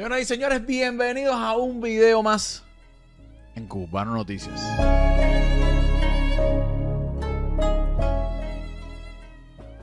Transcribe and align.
Señoras 0.00 0.22
y 0.22 0.24
señores, 0.24 0.64
bienvenidos 0.64 1.34
a 1.36 1.54
un 1.58 1.82
video 1.82 2.22
más 2.22 2.62
en 3.54 3.66
Cubano 3.66 4.14
Noticias. 4.14 4.58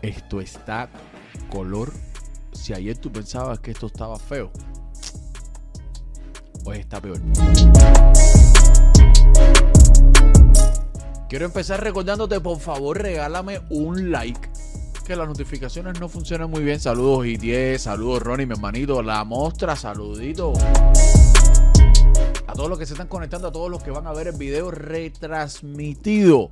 Esto 0.02 0.42
está 0.42 0.90
color. 1.52 1.94
Si 2.52 2.74
ayer 2.74 2.98
tú 2.98 3.12
pensabas 3.12 3.60
que 3.60 3.70
esto 3.70 3.86
estaba 3.86 4.18
feo, 4.18 4.52
hoy 6.66 6.80
está 6.80 7.00
peor. 7.00 7.22
Quiero 11.30 11.46
empezar 11.46 11.84
recordándote, 11.84 12.40
por 12.40 12.60
favor, 12.60 13.00
regálame 13.00 13.62
un 13.70 14.10
like. 14.10 14.50
Que 15.08 15.16
las 15.16 15.30
notificaciones 15.30 16.02
no 16.02 16.10
funcionan 16.10 16.50
muy 16.50 16.62
bien. 16.66 16.82
Saludos 16.82 17.26
IT, 17.26 17.80
saludos 17.80 18.22
Ronnie, 18.22 18.46
mi 18.46 18.52
hermanito. 18.56 19.02
La 19.02 19.24
mostra, 19.24 19.78
saludito. 19.78 20.52
A 22.46 22.52
todos 22.52 22.70
los 22.70 22.78
que 22.78 22.86
se 22.86 22.92
están 22.92 23.08
conectando, 23.08 23.48
a 23.48 23.52
todos 23.54 23.72
los 23.72 23.82
que 23.82 23.90
van 23.90 24.06
a 24.06 24.12
ver 24.12 24.28
el 24.28 24.36
video 24.36 24.70
retransmitido. 24.70 26.50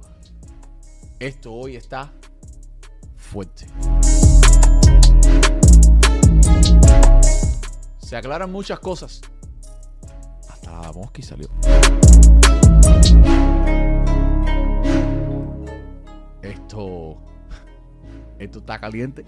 Esto 1.19 1.51
hoy 1.51 1.75
está 1.75 2.13
fuerte. 3.17 3.67
Se 7.97 8.15
aclaran 8.15 8.53
muchas 8.53 8.79
cosas. 8.79 9.19
Hasta 10.47 10.71
la 10.71 10.93
salió. 11.21 11.49
Esto. 16.41 17.34
Esto 18.39 18.59
está 18.59 18.79
caliente. 18.79 19.25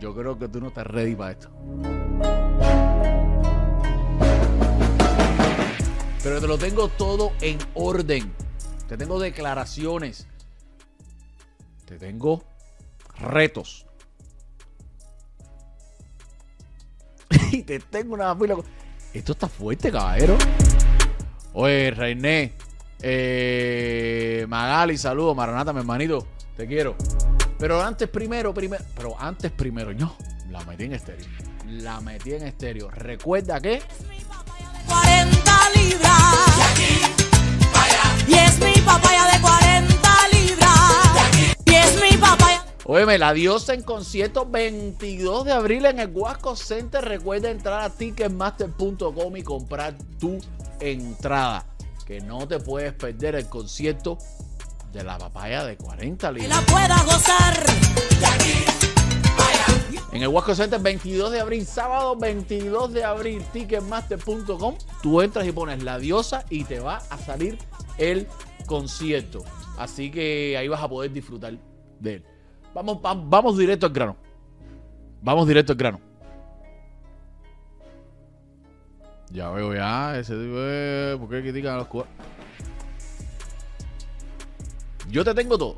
Yo 0.00 0.14
creo 0.14 0.38
que 0.38 0.48
tú 0.48 0.60
no 0.60 0.68
estás 0.68 0.86
ready 0.86 1.14
para 1.14 1.32
esto. 1.32 1.50
Pero 6.22 6.40
te 6.40 6.46
lo 6.46 6.58
tengo 6.58 6.88
todo 6.88 7.32
en 7.40 7.58
orden. 7.74 8.32
Te 8.88 8.96
tengo 8.96 9.18
declaraciones. 9.18 10.26
Te 11.84 11.98
tengo 11.98 12.44
retos. 13.18 13.86
y 17.52 17.62
te 17.62 17.80
tengo 17.80 18.14
una 18.14 18.36
fila. 18.36 18.56
Esto 19.12 19.32
está 19.32 19.48
fuerte, 19.48 19.90
caballero. 19.90 20.36
Oye, 21.54 21.90
Reiné. 21.90 22.54
Eh, 23.00 24.46
Magali, 24.48 24.96
saludos. 24.96 25.36
Maranata, 25.36 25.72
mi 25.72 25.80
hermanito. 25.80 26.26
Te 26.56 26.66
quiero. 26.66 26.96
Pero 27.62 27.80
antes, 27.80 28.08
primero, 28.08 28.52
primero. 28.52 28.84
Pero 28.96 29.14
antes, 29.20 29.52
primero, 29.52 29.94
no. 29.94 30.16
La 30.50 30.64
metí 30.64 30.82
en 30.82 30.94
estéreo. 30.94 31.24
La 31.68 32.00
metí 32.00 32.32
en 32.32 32.42
estéreo. 32.42 32.90
Recuerda 32.90 33.60
que. 33.60 33.80
40 34.88 35.52
libras. 35.76 36.80
Y 38.26 38.34
es 38.34 38.58
mi 38.58 38.72
papaya 38.80 39.26
de 39.26 39.40
40 39.40 40.08
libras. 40.32 40.74
Y 41.64 41.72
es 41.72 42.02
mi 42.02 42.16
papaya. 42.16 42.64
Óyeme, 42.84 43.16
la 43.16 43.32
diosa 43.32 43.74
en 43.74 43.82
concierto 43.82 44.44
22 44.44 45.44
de 45.44 45.52
abril 45.52 45.86
en 45.86 46.00
el 46.00 46.10
Huasco 46.12 46.56
Center. 46.56 47.04
Recuerda 47.04 47.48
entrar 47.48 47.84
a 47.84 47.90
ticketmaster.com 47.90 49.36
y 49.36 49.42
comprar 49.44 49.94
tu 50.18 50.40
entrada. 50.80 51.64
Que 52.06 52.20
no 52.20 52.48
te 52.48 52.58
puedes 52.58 52.92
perder 52.92 53.36
el 53.36 53.48
concierto 53.48 54.18
de 54.92 55.02
la 55.04 55.18
papaya 55.18 55.64
de 55.64 55.76
40 55.76 56.28
Que 56.28 56.34
libras. 56.40 56.60
la 56.60 56.66
pueda 56.66 57.02
gozar. 57.04 57.54
En 60.12 60.22
el 60.22 60.28
Huasco 60.28 60.54
Center 60.54 60.78
22 60.80 61.32
de 61.32 61.40
abril, 61.40 61.64
sábado 61.66 62.16
22 62.16 62.92
de 62.92 63.02
abril, 63.04 63.42
ticketmaster.com. 63.52 64.74
Tú 65.02 65.22
entras 65.22 65.46
y 65.46 65.52
pones 65.52 65.82
la 65.82 65.98
diosa 65.98 66.44
y 66.50 66.64
te 66.64 66.80
va 66.80 66.98
a 67.08 67.16
salir 67.16 67.56
el 67.96 68.26
concierto. 68.66 69.42
Así 69.78 70.10
que 70.10 70.56
ahí 70.58 70.68
vas 70.68 70.82
a 70.82 70.88
poder 70.88 71.10
disfrutar 71.12 71.54
de 71.98 72.14
él. 72.16 72.24
Vamos, 72.74 72.98
va- 73.04 73.14
vamos 73.14 73.56
directo 73.56 73.86
al 73.86 73.92
grano. 73.92 74.16
Vamos 75.22 75.48
directo 75.48 75.72
al 75.72 75.78
grano. 75.78 76.00
Ya 79.30 79.50
veo 79.50 79.74
ya, 79.74 80.18
ese 80.18 80.34
tipo 80.34 80.56
de... 80.56 81.16
¿Por 81.18 81.30
qué 81.30 81.40
critican 81.40 81.74
a 81.74 81.76
los 81.78 81.86
cubanos? 81.86 82.12
Yo 85.12 85.24
te 85.24 85.32
tengo 85.34 85.56
todo. 85.56 85.76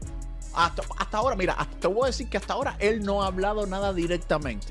Hasta, 0.54 0.82
hasta 0.96 1.18
ahora, 1.18 1.36
mira, 1.36 1.56
te 1.80 1.88
voy 1.88 2.04
a 2.04 2.06
decir 2.06 2.28
que 2.30 2.38
hasta 2.38 2.54
ahora 2.54 2.76
él 2.78 3.04
no 3.04 3.22
ha 3.22 3.26
hablado 3.26 3.66
nada 3.66 3.92
directamente. 3.92 4.68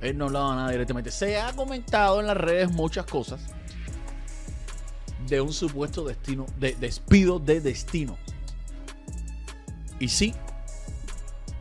Él 0.00 0.18
no 0.18 0.24
ha 0.24 0.28
hablado 0.28 0.54
nada 0.56 0.70
directamente. 0.70 1.12
Se 1.12 1.38
ha 1.38 1.52
comentado 1.52 2.20
en 2.20 2.26
las 2.26 2.36
redes 2.36 2.70
muchas 2.72 3.06
cosas 3.06 3.40
de 5.28 5.40
un 5.40 5.52
supuesto 5.52 6.04
destino, 6.04 6.46
de 6.58 6.74
despido 6.74 7.38
de 7.38 7.60
destino. 7.60 8.16
Y 10.00 10.08
sí, 10.08 10.34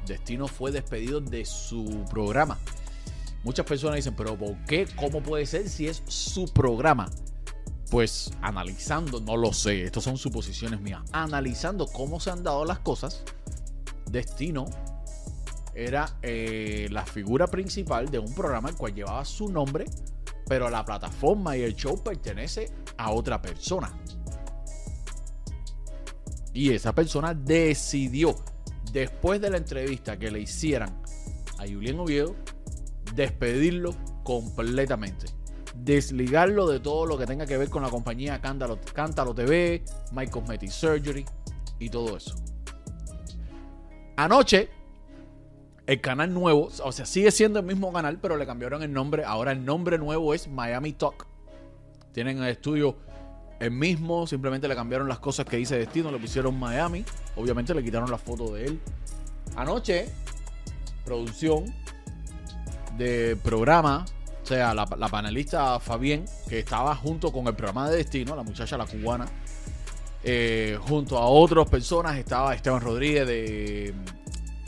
Destino 0.09 0.47
fue 0.47 0.71
despedido 0.71 1.21
de 1.21 1.45
su 1.45 2.03
programa. 2.09 2.57
Muchas 3.43 3.65
personas 3.65 3.97
dicen, 3.97 4.15
pero 4.15 4.37
¿por 4.37 4.57
qué? 4.65 4.87
¿Cómo 4.95 5.21
puede 5.21 5.45
ser 5.45 5.69
si 5.69 5.87
es 5.87 6.03
su 6.07 6.45
programa? 6.51 7.09
Pues 7.89 8.31
analizando, 8.41 9.19
no 9.19 9.35
lo 9.35 9.51
sé, 9.51 9.83
estas 9.83 10.03
son 10.03 10.17
suposiciones 10.17 10.79
mías. 10.79 11.01
Analizando 11.11 11.87
cómo 11.87 12.19
se 12.19 12.29
han 12.29 12.43
dado 12.43 12.65
las 12.65 12.79
cosas, 12.79 13.23
Destino 14.11 14.65
era 15.73 16.17
eh, 16.21 16.87
la 16.91 17.05
figura 17.05 17.47
principal 17.47 18.09
de 18.09 18.19
un 18.19 18.33
programa 18.33 18.69
el 18.69 18.75
cual 18.75 18.93
llevaba 18.93 19.23
su 19.25 19.49
nombre, 19.49 19.85
pero 20.47 20.69
la 20.69 20.83
plataforma 20.83 21.55
y 21.57 21.61
el 21.61 21.75
show 21.75 22.03
pertenece 22.03 22.71
a 22.97 23.11
otra 23.11 23.41
persona. 23.41 23.91
Y 26.53 26.73
esa 26.73 26.93
persona 26.93 27.33
decidió, 27.33 28.35
después 28.91 29.39
de 29.39 29.49
la 29.49 29.57
entrevista 29.57 30.17
que 30.17 30.31
le 30.31 30.41
hicieran 30.41 31.01
a 31.57 31.67
Julián 31.67 31.99
Oviedo, 31.99 32.35
despedirlo 33.15 33.95
completamente. 34.23 35.38
Desligarlo 35.75 36.67
de 36.67 36.79
todo 36.79 37.05
lo 37.05 37.17
que 37.17 37.25
tenga 37.25 37.45
que 37.45 37.57
ver 37.57 37.69
con 37.69 37.83
la 37.83 37.89
compañía 37.89 38.41
Cántalo, 38.41 38.79
Cántalo 38.93 39.33
TV, 39.33 39.83
My 40.11 40.27
Cosmetic 40.27 40.69
Surgery 40.69 41.25
y 41.79 41.89
todo 41.89 42.17
eso. 42.17 42.35
Anoche, 44.15 44.69
el 45.87 46.01
canal 46.01 46.33
nuevo, 46.33 46.69
o 46.83 46.91
sea, 46.91 47.05
sigue 47.05 47.31
siendo 47.31 47.59
el 47.59 47.65
mismo 47.65 47.91
canal, 47.91 48.19
pero 48.21 48.37
le 48.37 48.45
cambiaron 48.45 48.83
el 48.83 48.91
nombre. 48.91 49.23
Ahora 49.23 49.51
el 49.51 49.63
nombre 49.63 49.97
nuevo 49.97 50.33
es 50.33 50.47
Miami 50.47 50.93
Talk. 50.93 51.25
Tienen 52.11 52.37
el 52.39 52.49
estudio 52.49 52.97
el 53.59 53.71
mismo, 53.71 54.27
simplemente 54.27 54.67
le 54.67 54.75
cambiaron 54.75 55.07
las 55.07 55.19
cosas 55.19 55.45
que 55.45 55.57
dice 55.57 55.77
Destino, 55.77 56.11
le 56.11 56.19
pusieron 56.19 56.57
Miami. 56.57 57.03
Obviamente 57.35 57.73
le 57.73 57.83
quitaron 57.83 58.09
la 58.09 58.17
foto 58.17 58.53
de 58.53 58.65
él. 58.65 58.79
Anoche, 59.55 60.09
producción 61.05 61.65
de 62.97 63.37
programa, 63.43 64.05
sea, 64.49 64.73
la, 64.73 64.87
la 64.97 65.07
panelista 65.09 65.79
Fabián, 65.79 66.25
que 66.47 66.59
estaba 66.59 66.95
junto 66.95 67.31
con 67.31 67.45
el 67.45 67.55
programa 67.55 67.87
de 67.87 67.97
Destino, 67.97 68.35
la 68.35 68.41
muchacha, 68.41 68.77
la 68.77 68.87
cubana, 68.87 69.27
eh, 70.23 70.75
junto 70.81 71.19
a 71.19 71.27
otras 71.27 71.69
personas, 71.69 72.17
estaba 72.17 72.55
Esteban 72.55 72.81
Rodríguez 72.81 73.27
de, 73.27 73.93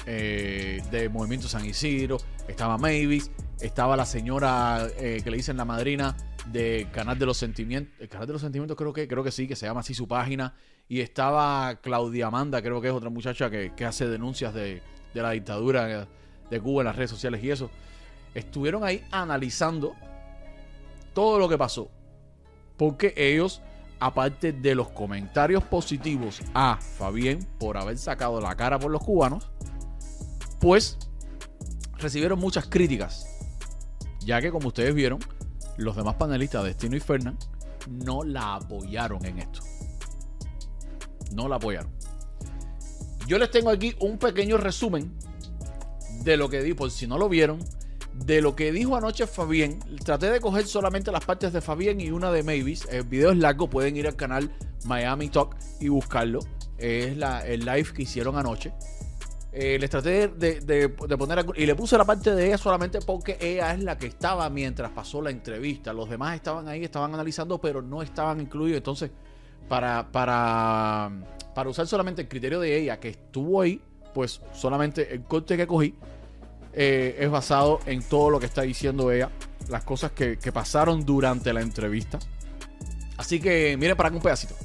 eh, 0.05 0.83
de 0.91 1.09
Movimiento 1.09 1.47
San 1.47 1.65
Isidro, 1.65 2.17
estaba 2.47 2.77
Mavis, 2.77 3.31
estaba 3.59 3.97
la 3.97 4.05
señora 4.05 4.87
eh, 4.99 5.21
que 5.23 5.31
le 5.31 5.37
dicen 5.37 5.57
la 5.57 5.65
madrina 5.65 6.15
de 6.45 6.87
Canal 6.91 7.17
de 7.17 7.25
los 7.25 7.37
Sentimientos, 7.37 7.91
el 7.99 8.07
Canal 8.07 8.27
de 8.27 8.33
los 8.33 8.41
Sentimientos 8.43 8.77
creo 8.77 8.93
que, 8.93 9.07
creo 9.07 9.23
que 9.23 9.31
sí, 9.31 9.47
que 9.47 9.55
se 9.55 9.65
llama 9.65 9.79
así 9.79 9.95
su 9.95 10.07
página, 10.07 10.53
y 10.87 10.99
estaba 10.99 11.79
Claudia 11.81 12.27
Amanda, 12.27 12.61
creo 12.61 12.81
que 12.81 12.89
es 12.89 12.93
otra 12.93 13.09
muchacha 13.09 13.49
que, 13.49 13.73
que 13.75 13.85
hace 13.85 14.07
denuncias 14.07 14.53
de, 14.53 14.83
de 15.11 15.21
la 15.23 15.31
dictadura 15.31 16.07
de 16.51 16.59
Cuba 16.59 16.83
en 16.83 16.85
las 16.85 16.95
redes 16.95 17.09
sociales 17.09 17.43
y 17.43 17.49
eso. 17.49 17.71
Estuvieron 18.33 18.83
ahí 18.83 19.03
analizando 19.11 19.95
todo 21.13 21.39
lo 21.39 21.49
que 21.49 21.57
pasó. 21.57 21.89
Porque 22.77 23.13
ellos, 23.15 23.61
aparte 23.99 24.53
de 24.53 24.75
los 24.75 24.89
comentarios 24.89 25.63
positivos 25.63 26.41
a 26.53 26.77
Fabián 26.77 27.47
por 27.59 27.77
haber 27.77 27.97
sacado 27.97 28.41
la 28.41 28.55
cara 28.55 28.79
por 28.79 28.91
los 28.91 29.03
cubanos, 29.03 29.51
pues 30.59 30.97
recibieron 31.97 32.39
muchas 32.39 32.67
críticas. 32.67 33.27
Ya 34.21 34.41
que 34.41 34.51
como 34.51 34.69
ustedes 34.69 34.93
vieron, 34.93 35.19
los 35.77 35.95
demás 35.95 36.15
panelistas, 36.15 36.63
Destino 36.63 36.95
y 36.95 36.99
Fernán, 36.99 37.37
no 37.87 38.23
la 38.23 38.55
apoyaron 38.55 39.25
en 39.25 39.39
esto. 39.39 39.61
No 41.33 41.47
la 41.47 41.55
apoyaron. 41.55 41.91
Yo 43.27 43.37
les 43.37 43.49
tengo 43.49 43.69
aquí 43.69 43.95
un 43.99 44.17
pequeño 44.17 44.57
resumen 44.57 45.13
de 46.23 46.37
lo 46.37 46.49
que 46.49 46.61
di, 46.61 46.73
por 46.73 46.91
si 46.91 47.07
no 47.07 47.17
lo 47.17 47.29
vieron, 47.29 47.59
de 48.13 48.41
lo 48.41 48.55
que 48.55 48.71
dijo 48.71 48.95
anoche 48.95 49.27
Fabián. 49.27 49.79
Traté 50.03 50.29
de 50.29 50.39
coger 50.39 50.67
solamente 50.67 51.11
las 51.11 51.25
partes 51.25 51.53
de 51.53 51.61
Fabián 51.61 51.99
y 52.01 52.11
una 52.11 52.31
de 52.31 52.43
Mavis. 52.43 52.87
El 52.91 53.03
video 53.03 53.31
es 53.31 53.37
largo, 53.37 53.69
pueden 53.69 53.95
ir 53.97 54.07
al 54.07 54.15
canal 54.15 54.51
Miami 54.85 55.29
Talk 55.29 55.55
y 55.79 55.87
buscarlo. 55.89 56.39
Es 56.77 57.15
la, 57.17 57.45
el 57.45 57.65
live 57.65 57.87
que 57.93 58.03
hicieron 58.03 58.37
anoche. 58.37 58.73
Eh, 59.53 59.77
les 59.79 59.89
traté 59.89 60.29
de, 60.29 60.61
de- 60.61 60.89
poner 60.89 61.39
algo- 61.39 61.53
y 61.55 61.65
le 61.65 61.75
puse 61.75 61.97
la 61.97 62.05
parte 62.05 62.33
de 62.33 62.47
ella 62.47 62.57
solamente 62.57 62.99
porque 63.01 63.37
ella 63.41 63.73
es 63.73 63.83
la 63.83 63.97
que 63.97 64.07
estaba 64.07 64.49
mientras 64.49 64.91
pasó 64.91 65.21
la 65.21 65.29
entrevista. 65.29 65.91
Los 65.93 66.09
demás 66.09 66.35
estaban 66.35 66.67
ahí, 66.69 66.83
estaban 66.85 67.13
analizando, 67.13 67.59
pero 67.59 67.81
no 67.81 68.01
estaban 68.01 68.39
incluidos. 68.39 68.77
Entonces, 68.77 69.11
para, 69.67 70.09
para, 70.11 71.11
para 71.53 71.69
usar 71.69 71.85
solamente 71.85 72.21
el 72.21 72.27
criterio 72.29 72.61
de 72.61 72.77
ella 72.77 72.99
que 72.99 73.09
estuvo 73.09 73.61
ahí, 73.61 73.81
pues 74.13 74.41
solamente 74.53 75.13
el 75.13 75.23
corte 75.23 75.57
que 75.57 75.67
cogí 75.67 75.95
eh, 76.73 77.17
es 77.19 77.29
basado 77.29 77.79
en 77.85 78.03
todo 78.03 78.29
lo 78.29 78.39
que 78.39 78.45
está 78.45 78.61
diciendo 78.61 79.11
ella, 79.11 79.29
las 79.69 79.83
cosas 79.83 80.11
que, 80.11 80.37
que 80.37 80.51
pasaron 80.51 81.05
durante 81.05 81.53
la 81.53 81.61
entrevista. 81.61 82.19
Así 83.17 83.39
que 83.39 83.75
miren 83.77 83.95
para 83.95 84.09
acá 84.09 84.15
un 84.15 84.23
pedacito. 84.23 84.55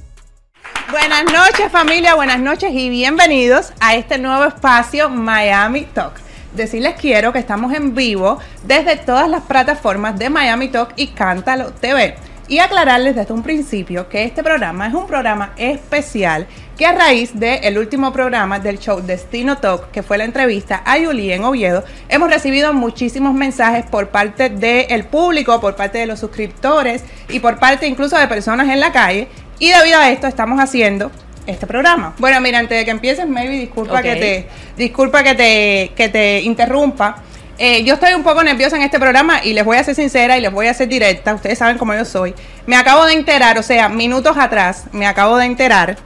Buenas 0.89 1.25
noches 1.25 1.71
familia, 1.71 2.15
buenas 2.15 2.39
noches 2.39 2.71
y 2.73 2.89
bienvenidos 2.89 3.73
a 3.79 3.95
este 3.95 4.17
nuevo 4.17 4.45
espacio 4.45 5.09
Miami 5.09 5.81
Talk. 5.81 6.13
Decirles 6.53 6.95
quiero 6.99 7.33
que 7.33 7.39
estamos 7.39 7.73
en 7.73 7.93
vivo 7.93 8.39
desde 8.63 8.95
todas 8.95 9.29
las 9.29 9.43
plataformas 9.43 10.17
de 10.17 10.29
Miami 10.29 10.69
Talk 10.69 10.93
y 10.95 11.07
Cántalo 11.07 11.71
TV. 11.73 12.15
Y 12.49 12.59
aclararles 12.59 13.15
desde 13.15 13.33
un 13.33 13.43
principio 13.43 14.07
que 14.07 14.23
este 14.23 14.41
programa 14.41 14.87
es 14.87 14.93
un 14.93 15.05
programa 15.05 15.53
especial 15.57 16.47
que 16.77 16.85
a 16.85 16.93
raíz 16.93 17.37
del 17.37 17.77
último 17.77 18.13
programa 18.13 18.59
del 18.59 18.79
show 18.79 19.01
Destino 19.01 19.57
Talk, 19.57 19.91
que 19.91 20.01
fue 20.01 20.17
la 20.17 20.23
entrevista 20.23 20.81
a 20.85 20.97
Yuli 20.97 21.33
en 21.33 21.43
Oviedo, 21.43 21.83
hemos 22.07 22.29
recibido 22.29 22.73
muchísimos 22.73 23.33
mensajes 23.33 23.85
por 23.85 24.09
parte 24.09 24.49
del 24.49 25.03
público, 25.05 25.59
por 25.59 25.75
parte 25.75 25.97
de 25.97 26.05
los 26.05 26.19
suscriptores 26.19 27.03
y 27.29 27.39
por 27.39 27.59
parte 27.59 27.87
incluso 27.87 28.17
de 28.17 28.27
personas 28.27 28.69
en 28.69 28.79
la 28.79 28.93
calle. 28.93 29.27
Y 29.59 29.71
debido 29.71 29.99
a 29.99 30.09
esto 30.11 30.27
estamos 30.27 30.59
haciendo 30.61 31.11
este 31.47 31.65
programa. 31.65 32.13
Bueno, 32.19 32.39
mira, 32.41 32.59
antes 32.59 32.77
de 32.77 32.85
que 32.85 32.91
empieces, 32.91 33.27
maybe 33.27 33.57
disculpa 33.57 34.01
que 34.01 34.15
te 34.15 34.47
disculpa 34.77 35.23
que 35.23 35.33
te 35.33 35.91
que 35.95 36.09
te 36.09 36.41
interrumpa. 36.41 37.23
Eh, 37.59 37.83
yo 37.83 37.95
estoy 37.95 38.13
un 38.13 38.21
poco 38.21 38.43
nerviosa 38.43 38.75
en 38.75 38.83
este 38.83 38.99
programa 38.99 39.43
y 39.43 39.53
les 39.53 39.65
voy 39.65 39.77
a 39.77 39.83
ser 39.83 39.95
sincera 39.95 40.37
y 40.37 40.41
les 40.41 40.51
voy 40.51 40.67
a 40.67 40.73
ser 40.73 40.87
directa. 40.87 41.33
Ustedes 41.33 41.57
saben 41.57 41.77
cómo 41.77 41.93
yo 41.95 42.05
soy. 42.05 42.35
Me 42.67 42.75
acabo 42.75 43.05
de 43.05 43.13
enterar, 43.13 43.57
o 43.57 43.63
sea, 43.63 43.89
minutos 43.89 44.37
atrás, 44.37 44.85
me 44.91 45.07
acabo 45.07 45.37
de 45.37 45.45
enterar 45.45 45.97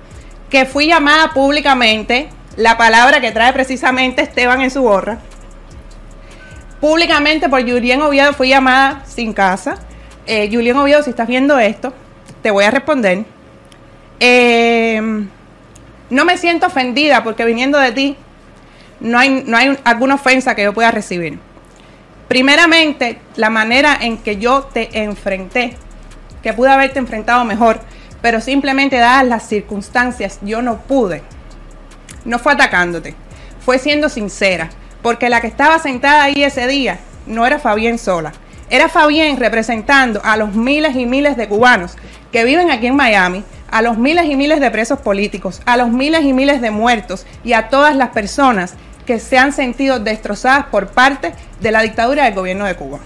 que 0.50 0.65
fui 0.65 0.88
llamada 0.88 1.33
públicamente, 1.33 2.30
la 2.56 2.77
palabra 2.77 3.21
que 3.21 3.31
trae 3.31 3.51
precisamente 3.53 4.21
Esteban 4.21 4.62
en 4.62 4.71
su 4.71 4.81
gorra. 4.81 5.19
Públicamente 6.80 7.48
por 7.48 7.62
Julián 7.62 8.01
Oviedo 8.01 8.33
fui 8.33 8.50
llamada 8.50 9.04
sin 9.06 9.33
casa. 9.33 9.75
Eh, 10.25 10.50
Julián 10.51 10.77
Oviedo, 10.77 11.04
si 11.04 11.09
estás 11.09 11.27
viendo 11.27 11.59
esto, 11.59 11.94
te 12.42 12.51
voy 12.51 12.63
a 12.63 12.71
responder. 12.71 13.25
Eh, 14.19 15.01
no 16.09 16.25
me 16.25 16.38
siento 16.38 16.68
ofendida 16.68 17.24
porque 17.24 17.45
viniendo 17.45 17.77
de 17.77 17.92
ti 17.92 18.18
no 19.01 19.19
hay, 19.19 19.44
no 19.45 19.57
hay 19.57 19.77
alguna 19.83 20.15
ofensa 20.15 20.56
que 20.56 20.63
yo 20.63 20.74
pueda 20.74 20.92
recibir. 20.92 21.39
Primeramente, 22.27 23.19
la 23.36 23.50
manera 23.50 23.98
en 24.00 24.18
que 24.18 24.38
yo 24.38 24.62
te 24.63 25.03
enfrenté, 25.03 25.75
que 26.42 26.53
pude 26.53 26.69
haberte 26.69 27.00
enfrentado 27.00 27.44
mejor, 27.44 27.81
pero 28.21 28.39
simplemente 28.39 28.98
dadas 28.98 29.25
las 29.25 29.48
circunstancias, 29.48 30.39
yo 30.42 30.62
no 30.62 30.77
pude. 30.77 31.24
No 32.24 32.39
fue 32.39 32.53
atacándote, 32.53 33.15
fue 33.65 33.80
siendo 33.80 34.07
sincera, 34.07 34.69
porque 35.01 35.30
la 35.30 35.42
que 35.42 35.47
estaba 35.47 35.80
sentada 35.80 36.24
ahí 36.24 36.44
ese 36.44 36.68
día 36.68 37.00
no 37.25 37.45
era 37.45 37.59
Fabián 37.59 37.97
sola, 37.97 38.31
era 38.69 38.88
Fabián 38.88 39.38
representando 39.38 40.21
a 40.24 40.38
los 40.38 40.54
miles 40.54 40.95
y 40.95 41.06
miles 41.06 41.36
de 41.36 41.50
cubanos 41.50 41.97
que 42.31 42.45
viven 42.45 42.71
aquí 42.71 42.88
en 42.88 42.95
Miami, 42.95 43.44
a 43.69 43.81
los 43.81 43.97
miles 43.97 44.25
y 44.25 44.36
miles 44.36 44.59
de 44.59 44.71
presos 44.71 45.00
políticos, 45.00 45.62
a 45.65 45.75
los 45.75 45.89
miles 45.89 46.24
y 46.24 46.31
miles 46.31 46.62
de 46.62 46.71
muertos 46.71 47.25
y 47.44 47.54
a 47.54 47.69
todas 47.69 47.95
las 47.95 48.09
personas 48.09 48.75
que 49.12 49.19
se 49.19 49.38
han 49.38 49.52
sentido 49.52 50.00
destrozadas 50.00 50.68
por 50.68 50.88
parte 50.88 51.34
de 51.60 51.69
la 51.69 51.81
dictadura 51.81 52.24
del 52.24 52.34
gobierno 52.34 52.63
de 52.63 52.75
Cuba. 52.75 53.00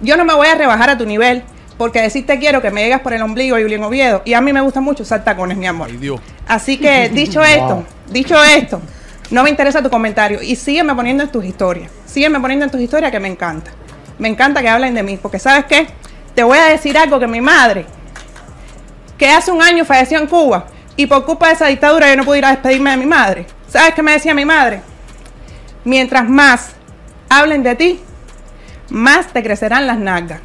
Yo 0.00 0.16
no 0.16 0.24
me 0.24 0.32
voy 0.32 0.46
a 0.46 0.54
rebajar 0.54 0.88
a 0.88 0.96
tu 0.96 1.04
nivel 1.04 1.42
porque 1.76 2.00
decirte 2.00 2.38
quiero 2.38 2.62
que 2.62 2.70
me 2.70 2.84
llegas 2.84 3.00
por 3.00 3.12
el 3.12 3.22
ombligo, 3.22 3.56
Julián 3.56 3.82
Oviedo, 3.82 4.22
y 4.24 4.34
a 4.34 4.40
mí 4.40 4.52
me 4.52 4.60
gusta 4.60 4.80
mucho 4.80 5.02
usar 5.02 5.24
tacones, 5.24 5.58
mi 5.58 5.66
amor. 5.66 5.88
Ay, 5.90 5.96
Dios. 5.96 6.20
Así 6.46 6.78
que, 6.78 7.08
dicho 7.12 7.42
esto, 7.42 7.84
dicho 8.08 8.40
esto, 8.44 8.80
no 9.32 9.42
me 9.42 9.50
interesa 9.50 9.82
tu 9.82 9.90
comentario 9.90 10.40
y 10.40 10.54
sígueme 10.54 10.94
poniendo 10.94 11.24
en 11.24 11.28
tus 11.28 11.44
historias. 11.44 11.90
Sígueme 12.04 12.38
poniendo 12.38 12.66
en 12.66 12.70
tus 12.70 12.80
historias 12.80 13.10
que 13.10 13.18
me 13.18 13.26
encanta. 13.26 13.72
Me 14.20 14.28
encanta 14.28 14.62
que 14.62 14.68
hablen 14.68 14.94
de 14.94 15.02
mí, 15.02 15.18
porque 15.20 15.40
¿sabes 15.40 15.64
qué? 15.64 15.88
Te 16.36 16.44
voy 16.44 16.58
a 16.58 16.66
decir 16.66 16.96
algo 16.96 17.18
que 17.18 17.26
mi 17.26 17.40
madre, 17.40 17.84
que 19.18 19.28
hace 19.28 19.50
un 19.50 19.60
año 19.60 19.84
falleció 19.84 20.20
en 20.20 20.28
Cuba 20.28 20.66
y 20.94 21.06
por 21.06 21.24
culpa 21.24 21.48
de 21.48 21.54
esa 21.54 21.66
dictadura 21.66 22.08
yo 22.08 22.16
no 22.16 22.24
pude 22.24 22.38
ir 22.38 22.44
a 22.44 22.50
despedirme 22.50 22.92
de 22.92 22.96
mi 22.96 23.06
madre. 23.06 23.46
¿Sabes 23.68 23.92
qué 23.92 24.04
me 24.04 24.12
decía 24.12 24.32
mi 24.32 24.44
madre? 24.44 24.82
Mientras 25.86 26.28
más 26.28 26.70
hablen 27.28 27.62
de 27.62 27.76
ti, 27.76 28.00
más 28.90 29.28
te 29.28 29.40
crecerán 29.40 29.86
las 29.86 30.00
nalgas 30.00 30.40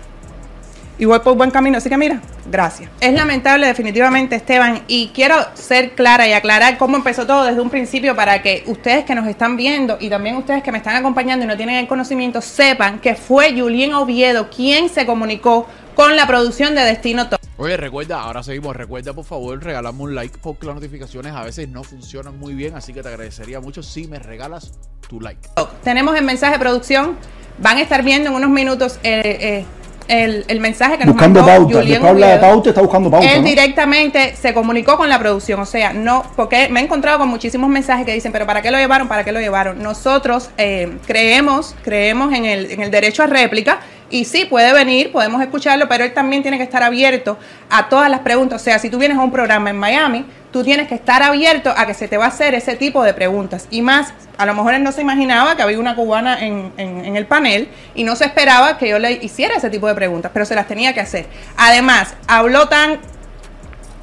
y 1.00 1.06
voy 1.06 1.18
por 1.22 1.36
buen 1.36 1.50
camino. 1.50 1.80
Así 1.80 1.90
que 1.90 1.98
mira, 1.98 2.22
gracias. 2.46 2.92
Es 3.00 3.12
lamentable 3.12 3.66
definitivamente, 3.66 4.36
Esteban, 4.36 4.84
y 4.88 5.10
quiero 5.16 5.36
ser 5.56 5.94
clara 5.94 6.28
y 6.28 6.34
aclarar 6.34 6.78
cómo 6.78 6.96
empezó 6.96 7.26
todo 7.26 7.46
desde 7.46 7.60
un 7.60 7.72
principio 7.72 8.16
para 8.16 8.44
que 8.44 8.64
ustedes 8.68 9.04
que 9.04 9.16
nos 9.16 9.28
están 9.28 9.58
viendo 9.58 9.98
y 10.00 10.12
también 10.12 10.36
ustedes 10.36 10.62
que 10.62 10.72
me 10.72 10.78
están 10.78 10.96
acompañando 10.96 11.44
y 11.44 11.48
no 11.48 11.58
tienen 11.58 11.78
el 11.78 11.88
conocimiento 11.88 12.40
sepan 12.40 13.00
que 13.00 13.16
fue 13.16 13.60
Julián 13.60 13.96
Oviedo 13.96 14.48
quien 14.52 14.90
se 14.90 15.08
comunicó 15.08 15.66
con 15.96 16.16
la 16.16 16.28
producción 16.28 16.76
de 16.76 16.82
Destino 16.82 17.30
Top. 17.30 17.41
Oye, 17.62 17.78
recuerda, 17.78 18.24
ahora 18.24 18.42
seguimos. 18.42 18.76
Recuerda, 18.76 19.14
por 19.14 19.24
favor, 19.24 19.64
regalarme 19.64 20.02
un 20.02 20.16
like 20.16 20.36
porque 20.42 20.66
las 20.66 20.74
notificaciones 20.74 21.32
a 21.32 21.44
veces 21.44 21.70
no 21.70 21.84
funcionan 21.84 22.40
muy 22.40 22.56
bien. 22.56 22.74
Así 22.76 22.92
que 22.92 23.04
te 23.04 23.10
agradecería 23.10 23.60
mucho 23.60 23.84
si 23.84 24.08
me 24.08 24.18
regalas 24.18 24.72
tu 25.08 25.22
like. 25.22 25.48
Tenemos 25.84 26.18
el 26.18 26.26
mensaje 26.26 26.54
de 26.54 26.60
producción. 26.60 27.18
Van 27.60 27.78
a 27.78 27.82
estar 27.82 28.02
viendo 28.04 28.32
en 28.32 28.36
unos 28.36 28.50
minutos 28.50 28.98
eh, 29.04 29.38
eh, 29.40 29.66
el, 30.08 30.44
el 30.48 30.60
mensaje 30.60 30.98
que 30.98 31.06
nos 31.06 31.14
Buscando 31.14 31.42
mandó 31.44 31.54
pauta. 31.54 31.78
Julián 31.78 31.88
Después 31.88 32.10
habla 32.10 32.28
de 32.28 32.34
Oviedo. 32.34 32.52
pauta, 32.52 32.70
está 32.70 32.82
buscando 32.82 33.12
pauta. 33.12 33.32
Él 33.32 33.42
¿no? 33.44 33.48
directamente 33.48 34.36
se 34.36 34.56
comunicó 34.56 34.98
con 34.98 35.08
la 35.08 35.20
producción, 35.20 35.60
o 35.60 35.66
sea, 35.68 35.94
no, 35.94 36.26
porque 36.36 36.68
me 36.70 36.80
he 36.80 36.84
encontrado 36.84 37.20
con 37.20 37.28
muchísimos 37.28 37.70
mensajes 37.70 38.08
que 38.08 38.14
dicen, 38.16 38.32
pero 38.32 38.48
¿para 38.48 38.64
qué 38.64 38.72
lo 38.72 38.80
llevaron? 38.80 39.08
¿Para 39.08 39.24
qué 39.24 39.32
lo 39.32 39.40
llevaron? 39.40 39.84
Nosotros 39.84 40.50
eh, 40.58 40.98
creemos, 41.06 41.76
creemos 41.84 42.34
en 42.34 42.46
el, 42.46 42.72
en 42.72 42.82
el 42.82 42.90
derecho 42.90 43.22
a 43.22 43.28
réplica 43.28 43.82
y 44.12 44.26
sí, 44.26 44.46
puede 44.46 44.74
venir, 44.74 45.12
podemos 45.12 45.42
escucharlo, 45.42 45.88
pero 45.88 46.04
él 46.04 46.14
también 46.14 46.42
tiene 46.42 46.58
que 46.58 46.64
estar 46.64 46.84
abierto 46.84 47.38
a 47.70 47.90
todas 47.90 48.10
las 48.10 48.20
preguntas. 48.20 48.62
O 48.62 48.64
sea, 48.64 48.78
si 48.78 48.90
tú 48.90 48.98
vienes 48.98 49.18
a 49.18 49.22
un 49.22 49.32
programa 49.32 49.70
en 49.70 49.78
Miami, 49.78 50.26
tú 50.52 50.64
tienes 50.64 50.88
que 50.88 50.96
estar 50.96 51.24
abierto 51.24 51.74
a 51.76 51.86
que 51.86 51.94
se 51.94 52.08
te 52.08 52.18
va 52.18 52.26
a 52.26 52.28
hacer 52.28 52.54
ese 52.54 52.76
tipo 52.76 53.04
de 53.04 53.14
preguntas. 53.14 53.68
Y 53.72 53.82
más, 53.82 54.14
a 54.38 54.46
lo 54.46 54.54
mejor 54.54 54.74
él 54.74 54.84
no 54.84 54.92
se 54.92 55.02
imaginaba 55.02 55.56
que 55.56 55.64
había 55.64 55.80
una 55.80 55.96
cubana 55.96 56.46
en, 56.46 56.72
el 56.78 57.26
panel 57.26 57.70
y 57.96 58.04
no 58.04 58.16
se 58.16 58.26
esperaba 58.26 58.78
que 58.78 58.90
yo 58.90 59.00
le 59.00 59.14
hiciera 59.14 59.56
ese 59.56 59.70
tipo 59.70 59.88
de 59.88 59.96
preguntas, 59.96 60.32
pero 60.34 60.46
se 60.46 60.56
las 60.56 60.68
tenía 60.68 60.94
que 60.94 61.00
hacer. 61.00 61.26
Además, 61.58 62.14
habló 62.28 62.68
tan 62.68 63.00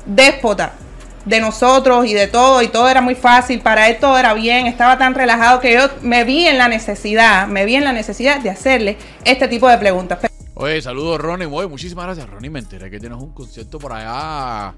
déspota 0.07 0.73
de 1.28 1.40
nosotros 1.40 2.06
y 2.06 2.14
de 2.14 2.26
todo, 2.26 2.62
y 2.62 2.68
todo 2.68 2.88
era 2.88 3.00
muy 3.00 3.14
fácil, 3.14 3.61
para 3.61 3.88
él 3.88 3.99
todo 4.00 4.18
era 4.18 4.35
bien, 4.35 4.66
estaba 4.66 4.99
tan 4.99 5.14
relajado 5.14 5.61
que 5.61 5.75
yo 5.75 5.88
me 6.02 6.25
vi 6.25 6.47
en 6.47 6.58
la 6.58 6.68
necesidad, 6.68 7.47
me 7.47 7.64
vi 7.64 7.76
en 7.76 7.85
la 7.85 7.92
necesidad 7.92 8.40
de 8.40 8.50
hacerle 8.50 8.97
este 9.25 9.47
tipo 9.49 9.68
de 9.68 9.78
preguntas. 9.78 10.18
Oye, 10.54 10.82
saludos 10.82 11.20
Ronnie. 11.20 11.47
Oye, 11.47 11.68
muchísimas 11.68 12.06
gracias, 12.06 12.28
Ronnie. 12.28 12.50
Me 12.50 12.58
enteré 12.58 12.90
que 12.90 12.99
tienes 12.99 13.18
un 13.18 13.32
concierto 13.32 13.78
por 13.78 13.92
allá. 13.92 14.75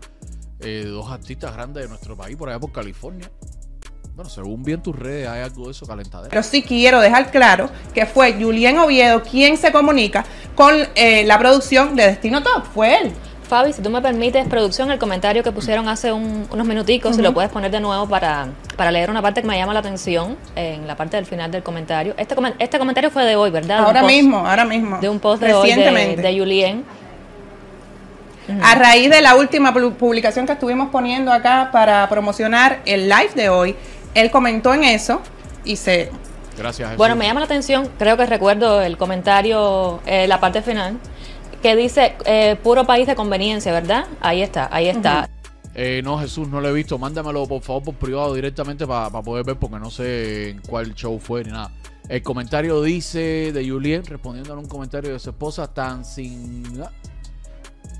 eh, 0.60 0.84
dos 0.86 1.10
artistas 1.10 1.54
grandes 1.54 1.84
de 1.84 1.88
nuestro 1.88 2.16
país, 2.16 2.36
por 2.36 2.50
allá 2.50 2.58
por 2.58 2.72
California. 2.72 3.30
Bueno, 4.14 4.28
según 4.28 4.62
bien 4.62 4.82
tus 4.82 4.94
redes, 4.94 5.28
hay 5.28 5.40
algo 5.40 5.64
de 5.66 5.70
eso 5.70 5.86
calentadera. 5.86 6.28
Pero 6.28 6.42
sí 6.42 6.62
quiero 6.62 7.00
dejar 7.00 7.30
claro 7.30 7.70
que 7.94 8.04
fue 8.04 8.34
Julián 8.34 8.76
Oviedo 8.78 9.22
quien 9.22 9.56
se 9.56 9.72
comunica 9.72 10.24
con 10.54 10.74
eh, 10.94 11.24
la 11.24 11.38
producción 11.38 11.96
de 11.96 12.08
Destino 12.08 12.42
Top, 12.42 12.64
fue 12.74 13.00
él. 13.00 13.12
Fabi, 13.50 13.72
si 13.72 13.82
tú 13.82 13.90
me 13.90 14.00
permites, 14.00 14.46
producción, 14.48 14.90
el 14.92 14.98
comentario 14.98 15.42
que 15.42 15.50
pusieron 15.52 15.88
hace 15.88 16.12
un- 16.12 16.46
unos 16.50 16.66
minuticos, 16.66 17.16
si 17.16 17.20
lo 17.22 17.34
puedes 17.34 17.50
poner 17.50 17.70
de 17.70 17.80
nuevo 17.80 18.08
para, 18.08 18.46
para 18.76 18.90
leer 18.92 19.10
una 19.10 19.20
parte 19.20 19.42
que 19.42 19.48
me 19.48 19.58
llama 19.58 19.74
la 19.74 19.80
atención 19.80 20.36
en 20.56 20.86
la 20.86 20.96
parte 20.96 21.16
del 21.16 21.26
final 21.26 21.50
del 21.50 21.62
comentario. 21.62 22.14
Este, 22.16 22.34
este 22.60 22.78
comentario 22.78 23.10
fue 23.10 23.24
de 23.24 23.34
hoy, 23.36 23.50
¿verdad? 23.50 23.78
De 23.80 23.84
Ahora 23.86 24.00
post- 24.02 24.12
mismo, 24.14 24.46
ahora 24.46 24.64
mismo. 24.64 24.98
De 25.00 25.08
un 25.08 25.18
post 25.18 25.42
de 25.42 25.52
hoy 25.52 25.68
de, 25.68 25.76
Recientemente. 25.76 26.22
de 26.22 26.38
Julien. 26.38 26.84
A 28.62 28.74
raíz 28.74 29.10
de 29.10 29.20
la 29.20 29.34
última 29.36 29.72
pu- 29.74 29.92
publicación 29.94 30.46
que 30.46 30.52
estuvimos 30.54 30.88
poniendo 30.90 31.32
acá 31.32 31.70
para 31.72 32.08
promocionar 32.08 32.80
el 32.84 33.08
live 33.08 33.30
de 33.34 33.48
hoy, 33.48 33.76
él 34.14 34.30
comentó 34.30 34.72
en 34.74 34.84
eso 34.84 35.20
y 35.64 35.76
se... 35.76 36.10
Gracias, 36.58 36.88
Jesús. 36.88 36.98
Bueno, 36.98 37.16
me 37.16 37.26
llama 37.26 37.40
la 37.40 37.46
atención, 37.46 37.88
creo 37.98 38.16
que 38.16 38.26
recuerdo 38.26 38.80
el 38.82 38.96
comentario, 38.96 40.00
eh, 40.06 40.26
la 40.28 40.40
parte 40.40 40.62
final, 40.62 40.96
que 41.62 41.76
dice 41.76 42.16
eh, 42.24 42.56
puro 42.62 42.86
país 42.86 43.06
de 43.06 43.14
conveniencia, 43.14 43.72
¿verdad? 43.72 44.06
Ahí 44.20 44.42
está, 44.42 44.68
ahí 44.72 44.88
está. 44.88 45.28
Eh, 45.74 46.00
no, 46.02 46.18
Jesús, 46.18 46.48
no 46.48 46.60
lo 46.60 46.68
he 46.68 46.72
visto. 46.72 46.98
Mándamelo, 46.98 47.46
por 47.46 47.62
favor, 47.62 47.82
por 47.84 47.94
privado 47.94 48.34
directamente 48.34 48.86
para 48.86 49.10
poder 49.22 49.44
ver, 49.44 49.56
porque 49.56 49.78
no 49.78 49.90
sé 49.90 50.50
en 50.50 50.60
cuál 50.60 50.94
show 50.94 51.18
fue 51.18 51.44
ni 51.44 51.50
nada. 51.50 51.70
El 52.08 52.22
comentario 52.22 52.82
dice 52.82 53.52
de 53.52 53.68
Julien, 53.68 54.04
respondiendo 54.04 54.52
a 54.52 54.58
un 54.58 54.66
comentario 54.66 55.12
de 55.12 55.18
su 55.18 55.30
esposa, 55.30 55.72
tan 55.72 56.04
sin... 56.04 56.64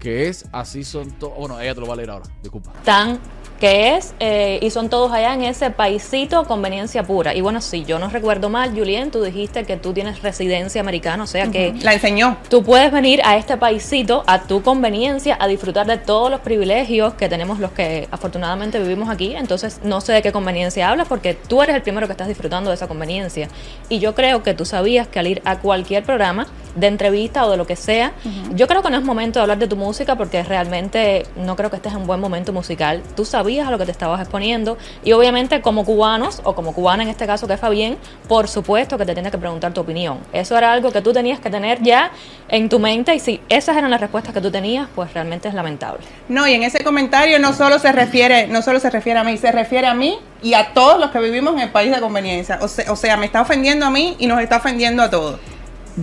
Que 0.00 0.28
es, 0.28 0.46
así 0.50 0.82
son 0.82 1.12
todos... 1.12 1.36
Bueno, 1.38 1.60
ella 1.60 1.74
te 1.74 1.80
lo 1.80 1.86
va 1.86 1.92
a 1.92 1.96
leer 1.96 2.10
ahora, 2.10 2.26
disculpa. 2.42 2.72
Tan 2.84 3.20
que 3.60 3.94
es, 3.96 4.14
eh, 4.20 4.58
y 4.62 4.70
son 4.70 4.88
todos 4.88 5.12
allá 5.12 5.34
en 5.34 5.44
ese 5.44 5.70
paisito 5.70 6.44
conveniencia 6.44 7.04
pura. 7.04 7.34
Y 7.34 7.42
bueno, 7.42 7.60
si 7.60 7.84
yo 7.84 7.98
no 7.98 8.08
recuerdo 8.08 8.48
mal, 8.48 8.70
Julien, 8.70 9.10
tú 9.10 9.22
dijiste 9.22 9.64
que 9.64 9.76
tú 9.76 9.92
tienes 9.92 10.22
residencia 10.22 10.80
americana, 10.80 11.24
o 11.24 11.26
sea 11.26 11.50
que 11.50 11.74
La 11.82 11.92
enseñó. 11.92 12.38
Tú 12.48 12.64
puedes 12.64 12.90
venir 12.90 13.20
a 13.22 13.36
este 13.36 13.58
paisito 13.58 14.24
a 14.26 14.42
tu 14.42 14.62
conveniencia 14.62 15.36
a 15.38 15.46
disfrutar 15.46 15.86
de 15.86 15.98
todos 15.98 16.30
los 16.30 16.40
privilegios 16.40 17.14
que 17.14 17.28
tenemos 17.28 17.60
los 17.60 17.70
que 17.72 18.08
afortunadamente 18.10 18.80
vivimos 18.80 19.10
aquí. 19.10 19.34
Entonces 19.36 19.80
no 19.84 20.00
sé 20.00 20.14
de 20.14 20.22
qué 20.22 20.32
conveniencia 20.32 20.88
hablas 20.88 21.06
porque 21.06 21.34
tú 21.34 21.62
eres 21.62 21.76
el 21.76 21.82
primero 21.82 22.06
que 22.06 22.12
estás 22.12 22.28
disfrutando 22.28 22.70
de 22.70 22.76
esa 22.76 22.88
conveniencia. 22.88 23.48
Y 23.90 23.98
yo 23.98 24.14
creo 24.14 24.42
que 24.42 24.54
tú 24.54 24.64
sabías 24.64 25.06
que 25.06 25.18
al 25.18 25.26
ir 25.26 25.42
a 25.44 25.58
cualquier 25.58 26.02
programa 26.02 26.46
de 26.74 26.86
entrevista 26.86 27.46
o 27.46 27.50
de 27.50 27.56
lo 27.56 27.66
que 27.66 27.76
sea, 27.76 28.12
yo 28.54 28.66
creo 28.66 28.82
que 28.82 28.90
no 28.90 28.96
es 28.96 29.04
momento 29.04 29.38
de 29.38 29.42
hablar 29.42 29.58
de 29.58 29.66
tu 29.66 29.76
música 29.76 30.16
porque 30.16 30.42
realmente 30.42 31.26
no 31.36 31.56
creo 31.56 31.70
que 31.70 31.76
estés 31.76 31.92
en 31.92 32.00
un 32.00 32.06
buen 32.06 32.20
momento 32.20 32.52
musical. 32.52 33.02
Tú 33.16 33.24
sabías 33.24 33.68
a 33.68 33.70
lo 33.70 33.78
que 33.78 33.84
te 33.84 33.92
estabas 33.92 34.20
exponiendo 34.20 34.78
y 35.04 35.12
obviamente 35.12 35.60
como 35.60 35.84
cubanos 35.84 36.40
o 36.44 36.54
como 36.54 36.72
cubana 36.74 37.02
en 37.02 37.08
este 37.08 37.26
caso 37.26 37.46
que 37.46 37.54
es 37.54 37.60
Fabián, 37.60 37.96
por 38.28 38.48
supuesto 38.48 38.98
que 38.98 39.06
te 39.06 39.14
tienes 39.14 39.32
que 39.32 39.38
preguntar 39.38 39.72
tu 39.72 39.80
opinión. 39.80 40.18
Eso 40.32 40.56
era 40.56 40.72
algo 40.72 40.90
que 40.90 41.02
tú 41.02 41.12
tenías 41.12 41.40
que 41.40 41.50
tener 41.50 41.82
ya 41.82 42.10
en 42.48 42.68
tu 42.68 42.78
mente 42.78 43.14
y 43.14 43.20
si 43.20 43.40
esas 43.48 43.76
eran 43.76 43.90
las 43.90 44.00
respuestas 44.00 44.34
que 44.34 44.40
tú 44.40 44.50
tenías, 44.50 44.88
pues 44.94 45.12
realmente 45.12 45.48
es 45.48 45.54
lamentable. 45.54 46.00
No, 46.28 46.46
y 46.46 46.54
en 46.54 46.62
ese 46.62 46.82
comentario 46.84 47.38
no 47.38 47.52
solo 47.52 47.78
se 47.78 47.92
refiere, 47.92 48.46
no 48.46 48.62
solo 48.62 48.80
se 48.80 48.90
refiere 48.90 49.18
a 49.18 49.24
mí, 49.24 49.36
se 49.36 49.52
refiere 49.52 49.86
a 49.86 49.94
mí 49.94 50.18
y 50.42 50.54
a 50.54 50.72
todos 50.72 50.98
los 50.98 51.10
que 51.10 51.20
vivimos 51.20 51.54
en 51.54 51.60
el 51.60 51.70
país 51.70 51.94
de 51.94 52.00
conveniencia. 52.00 52.58
O 52.62 52.68
sea, 52.68 52.90
o 52.92 52.96
sea 52.96 53.16
me 53.16 53.26
está 53.26 53.42
ofendiendo 53.42 53.86
a 53.86 53.90
mí 53.90 54.16
y 54.18 54.26
nos 54.26 54.40
está 54.40 54.56
ofendiendo 54.56 55.02
a 55.02 55.10
todos. 55.10 55.38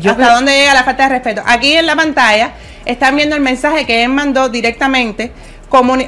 ¿Hasta 0.06 0.36
dónde 0.36 0.52
llega 0.54 0.74
la 0.74 0.84
falta 0.84 1.04
de 1.04 1.10
respeto? 1.10 1.42
Aquí 1.46 1.74
en 1.74 1.86
la 1.86 1.96
pantalla 1.96 2.54
están 2.86 3.16
viendo 3.16 3.36
el 3.36 3.42
mensaje 3.42 3.86
que 3.86 4.04
él 4.04 4.10
mandó 4.10 4.50
directamente 4.50 5.32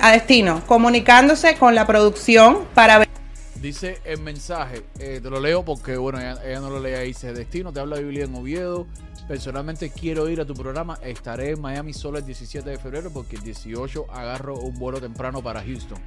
a 0.01 0.12
destino, 0.12 0.63
comunicándose 0.65 1.55
con 1.55 1.75
la 1.75 1.86
producción 1.86 2.65
para 2.74 3.00
ver. 3.00 3.10
Dice 3.55 4.00
el 4.05 4.22
mensaje, 4.22 4.84
eh, 5.00 5.19
te 5.22 5.29
lo 5.29 5.39
leo 5.39 5.63
porque, 5.63 5.98
bueno, 5.98 6.19
ella, 6.19 6.38
ella 6.46 6.60
no 6.62 6.69
lo 6.69 6.79
lee 6.79 6.93
ahí. 6.93 7.08
Dice, 7.10 7.34
Destino, 7.34 7.74
te 7.74 7.81
habla 7.81 7.98
Biblia 7.98 8.24
en 8.24 8.34
Oviedo. 8.36 8.88
Personalmente 9.27 9.91
quiero 9.91 10.29
ir 10.29 10.39
a 10.39 10.46
tu 10.46 10.53
programa. 10.53 10.98
Estaré 11.03 11.51
en 11.51 11.62
Miami 11.62 11.93
solo 11.93 12.17
el 12.17 12.25
17 12.25 12.67
de 12.69 12.77
febrero 12.77 13.12
porque 13.12 13.36
el 13.36 13.43
18 13.43 14.08
agarro 14.12 14.58
un 14.58 14.79
vuelo 14.79 15.01
temprano 15.01 15.43
para 15.43 15.62
Houston. 15.62 16.00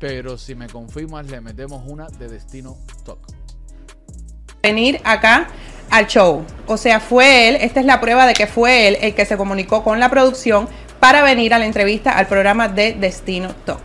Pero 0.00 0.38
si 0.38 0.54
me 0.54 0.66
confirmas, 0.66 1.26
le 1.26 1.40
metemos 1.40 1.82
una 1.86 2.08
de 2.08 2.28
Destino 2.28 2.78
Talk. 3.04 3.20
venir 4.62 5.00
acá 5.04 5.48
al 5.92 6.06
show. 6.06 6.42
O 6.66 6.76
sea, 6.76 6.98
fue 7.00 7.48
él, 7.48 7.58
esta 7.60 7.78
es 7.78 7.86
la 7.86 8.00
prueba 8.00 8.26
de 8.26 8.32
que 8.32 8.46
fue 8.46 8.88
él 8.88 8.98
el 9.00 9.14
que 9.14 9.26
se 9.26 9.36
comunicó 9.36 9.84
con 9.84 10.00
la 10.00 10.08
producción 10.08 10.68
para 10.98 11.22
venir 11.22 11.52
a 11.52 11.58
la 11.58 11.66
entrevista 11.66 12.12
al 12.12 12.26
programa 12.26 12.68
de 12.68 12.94
Destino 12.94 13.54
Talk. 13.66 13.80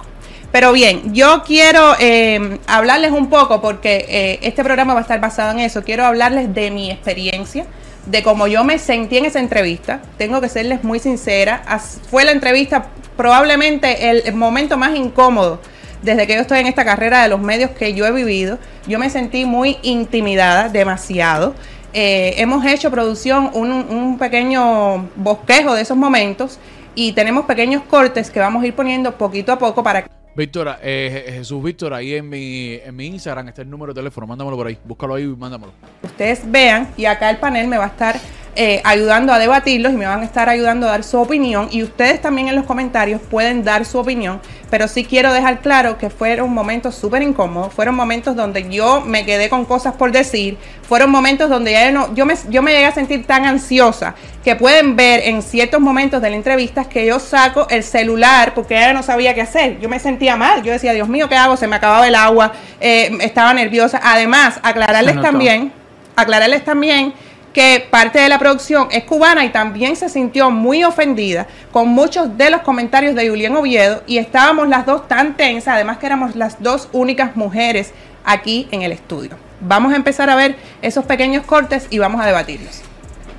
Pero 0.52 0.72
bien, 0.72 1.14
yo 1.14 1.44
quiero 1.46 1.96
eh, 2.00 2.60
hablarles 2.66 3.12
un 3.12 3.30
poco 3.30 3.62
porque 3.62 4.06
eh, 4.08 4.40
este 4.42 4.64
programa 4.64 4.94
va 4.94 5.00
a 5.00 5.02
estar 5.02 5.20
basado 5.20 5.52
en 5.52 5.60
eso. 5.60 5.84
Quiero 5.84 6.06
hablarles 6.06 6.54
de 6.54 6.72
mi 6.72 6.90
experiencia, 6.90 7.66
de 8.06 8.24
cómo 8.24 8.48
yo 8.48 8.64
me 8.64 8.80
sentí 8.80 9.18
en 9.18 9.26
esa 9.26 9.40
entrevista. 9.40 10.02
Tengo 10.18 10.40
que 10.40 10.48
serles 10.48 10.86
muy 10.86 11.00
sincera. 11.00 11.62
Fue 12.10 12.24
la 12.24 12.32
entrevista 12.32 12.88
probablemente 13.18 14.10
el 14.10 14.34
momento 14.34 14.78
más 14.78 14.96
incómodo 14.96 15.60
desde 16.02 16.28
que 16.28 16.36
yo 16.36 16.42
estoy 16.42 16.60
en 16.60 16.68
esta 16.68 16.86
carrera 16.86 17.24
de 17.24 17.30
los 17.30 17.42
medios 17.42 17.72
que 17.72 17.94
yo 17.94 18.06
he 18.06 18.12
vivido. 18.12 18.60
Yo 18.88 19.00
me 19.00 19.10
sentí 19.10 19.46
muy 19.46 19.78
intimidada, 19.82 20.70
demasiado. 20.70 21.56
Eh, 21.94 22.36
hemos 22.38 22.66
hecho 22.66 22.92
producción 22.92 23.50
un, 23.54 23.72
un 23.72 24.18
pequeño 24.18 25.10
bosquejo 25.16 25.74
de 25.74 25.82
esos 25.82 25.98
momentos 25.98 26.60
y 26.96 27.14
tenemos 27.14 27.46
pequeños 27.46 27.84
cortes 27.84 28.30
que 28.30 28.40
vamos 28.40 28.64
a 28.64 28.68
ir 28.68 28.74
poniendo 28.76 29.12
poquito 29.18 29.52
a 29.52 29.58
poco 29.60 29.82
para 29.84 30.04
que 30.04 30.10
Víctora, 30.36 30.78
eh, 30.84 31.26
Je- 31.28 31.34
Jesús 31.34 31.64
Víctor, 31.64 31.94
ahí 31.96 32.14
en 32.14 32.30
mi, 32.30 32.74
en 32.76 32.96
mi 32.96 33.08
Instagram 33.08 33.48
está 33.48 33.64
el 33.64 33.70
número 33.72 33.92
de 33.92 34.00
teléfono. 34.02 34.28
Mándamelo 34.28 34.56
por 34.56 34.68
ahí. 34.68 34.78
Búscalo 34.86 35.16
ahí 35.16 35.24
y 35.24 35.28
mándamelo. 35.28 35.72
ustedes 36.04 36.42
vean 36.46 36.90
y 36.96 37.06
acá 37.06 37.32
el 37.32 37.38
panel 37.38 37.68
me 37.68 37.78
va 37.80 37.86
a 37.86 37.88
estar 37.88 38.20
eh, 38.56 38.80
ayudando 38.84 39.34
a 39.34 39.40
debatirlos 39.40 39.94
y 39.94 39.96
me 39.96 40.06
van 40.06 40.22
a 40.22 40.26
estar 40.26 40.48
ayudando 40.48 40.88
a 40.88 40.92
dar 40.92 41.04
su 41.04 41.18
opinión 41.20 41.70
y 41.72 41.82
ustedes 41.82 42.22
también 42.22 42.48
en 42.50 42.56
los 42.56 42.66
comentarios 42.66 43.20
pueden 43.22 43.64
dar 43.64 43.84
su 43.86 43.98
opinión, 43.98 44.40
pero 44.70 44.88
sí 44.88 45.06
quiero 45.06 45.34
dejar 45.34 45.62
claro 45.62 45.98
que 45.98 46.10
fueron 46.10 46.54
momentos 46.54 46.96
súper 46.96 47.22
incómodos, 47.22 47.74
fueron 47.74 47.96
momentos 47.96 48.36
donde 48.36 48.70
yo 48.70 49.02
me 49.02 49.26
quedé 49.26 49.50
con 49.50 49.66
cosas 49.66 49.96
por 49.96 50.12
decir, 50.12 50.58
fueron 50.88 51.10
momentos 51.10 51.50
donde 51.50 51.72
ya 51.72 51.92
no, 51.92 52.14
yo, 52.14 52.26
me, 52.26 52.36
yo 52.50 52.62
me 52.62 52.72
llegué 52.72 52.86
a 52.86 52.92
sentir 52.92 53.26
tan 53.26 53.46
ansiosa 53.46 54.16
que 54.44 54.56
pueden 54.56 54.96
ver 54.96 55.22
en 55.26 55.42
ciertos 55.42 55.80
momentos 55.80 56.22
de 56.22 56.30
la 56.30 56.36
entrevista 56.36 56.86
que 56.86 57.06
yo 57.06 57.20
saco 57.20 57.68
el 57.70 57.84
celular 57.84 58.54
porque 58.54 58.76
ya 58.76 58.94
no 58.94 59.04
sabía 59.04 59.34
qué 59.34 59.42
hacer, 59.42 59.80
yo 59.80 59.90
me 59.90 60.00
sentía 60.00 60.36
mal, 60.36 60.64
yo 60.64 60.72
decía, 60.72 60.94
Dios 60.94 61.08
mío, 61.08 61.30
¿qué 61.30 61.36
hago? 61.36 61.58
Se 61.58 61.68
me 61.68 61.76
acababa 61.76 62.08
el 62.08 62.16
agua, 62.16 62.54
eh, 62.80 63.18
estaba 63.22 63.54
nerviosa, 63.54 64.00
además, 64.04 64.60
aclararles 64.64 65.22
también 65.22 65.72
aclararles 66.18 66.66
también 66.66 67.14
que 67.58 67.88
parte 67.90 68.20
de 68.20 68.30
la 68.30 68.38
producción 68.38 68.88
es 68.92 69.04
cubana 69.04 69.44
y 69.44 69.50
también 69.50 69.96
se 69.96 70.10
sintió 70.10 70.52
muy 70.52 70.84
ofendida 70.84 71.48
con 71.72 71.88
muchos 71.88 72.38
de 72.38 72.52
los 72.52 72.62
comentarios 72.62 73.16
de 73.16 73.28
Julián 73.28 73.56
Oviedo 73.56 74.04
y 74.06 74.20
estábamos 74.20 74.68
las 74.68 74.86
dos 74.86 75.08
tan 75.08 75.36
tensas, 75.36 75.74
además 75.74 75.98
que 75.98 76.06
éramos 76.06 76.36
las 76.36 76.62
dos 76.62 76.88
únicas 76.92 77.36
mujeres 77.36 77.96
aquí 78.24 78.68
en 78.70 78.84
el 78.84 78.92
estudio. 78.92 79.40
Vamos 79.60 79.92
a 79.92 79.96
empezar 79.96 80.30
a 80.30 80.36
ver 80.36 80.56
esos 80.84 81.06
pequeños 81.06 81.48
cortes 81.48 81.88
y 81.90 81.98
vamos 81.98 82.22
a 82.22 82.28
debatirlos. 82.28 82.82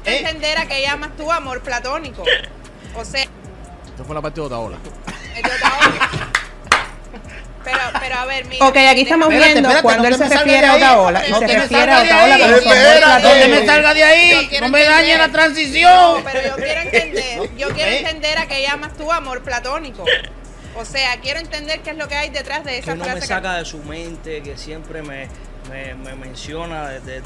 Entender 0.05 0.59
a 0.59 0.67
que 0.67 0.83
llamas 0.83 1.11
tú 1.17 1.31
amor 1.31 1.63
platónico. 1.63 2.25
O 2.97 3.05
sea, 3.05 3.23
Esta 3.23 4.03
fue 4.05 4.17
la 4.17 4.21
parte 4.21 4.41
de 4.41 4.47
Otaola. 4.49 4.79
pero, 7.71 8.01
pero 8.01 8.15
a 8.17 8.25
ver, 8.27 8.45
mira. 8.47 8.67
Ok, 8.67 8.77
aquí 8.77 9.01
estamos 9.03 9.29
Espérate, 9.29 9.53
viendo 9.53 9.69
espérate, 9.69 9.83
cuando 9.83 10.03
no 10.03 10.09
él 10.09 10.15
se 10.17 10.37
refiere 10.39 10.67
a 10.67 10.73
ahí. 10.73 10.83
Otaola 10.83 11.27
y 11.27 11.31
No 11.31 11.39
se 11.39 11.47
refiere 11.47 11.93
a 11.93 12.01
amor 12.01 12.41
Espérate. 12.41 13.23
No 13.23 13.33
te 13.33 13.49
me 13.49 13.67
salga 13.67 13.95
de 13.95 14.05
ahí. 14.05 14.51
No 14.61 14.69
me 14.69 14.85
dañe 14.85 15.19
la 15.19 15.29
transición. 15.29 16.25
pero 16.25 16.49
yo 16.49 16.57
quiero 16.57 16.81
entender, 16.81 17.51
yo 17.57 17.69
quiero 17.75 17.91
¿Eh? 17.91 17.99
entender 17.99 18.39
a 18.39 18.47
qué 18.47 18.63
llamas 18.63 18.97
tú 18.97 19.13
amor 19.13 19.43
platónico. 19.43 20.05
O 20.77 20.85
sea, 20.85 21.19
quiero 21.21 21.41
entender 21.41 21.81
qué 21.81 21.91
es 21.91 21.97
lo 21.97 22.07
que 22.07 22.15
hay 22.15 22.31
detrás 22.31 22.65
de 22.65 22.79
esa 22.79 22.93
que 22.93 22.99
no 22.99 23.05
me 23.05 23.21
saca 23.21 23.55
de 23.55 23.65
su 23.65 23.79
mente, 23.79 24.43
que 24.43 24.57
siempre 24.57 25.03
me, 25.03 25.27
me, 25.71 25.95
me 25.95 26.15
menciona 26.15 26.89
de, 26.89 27.01
de- 27.01 27.21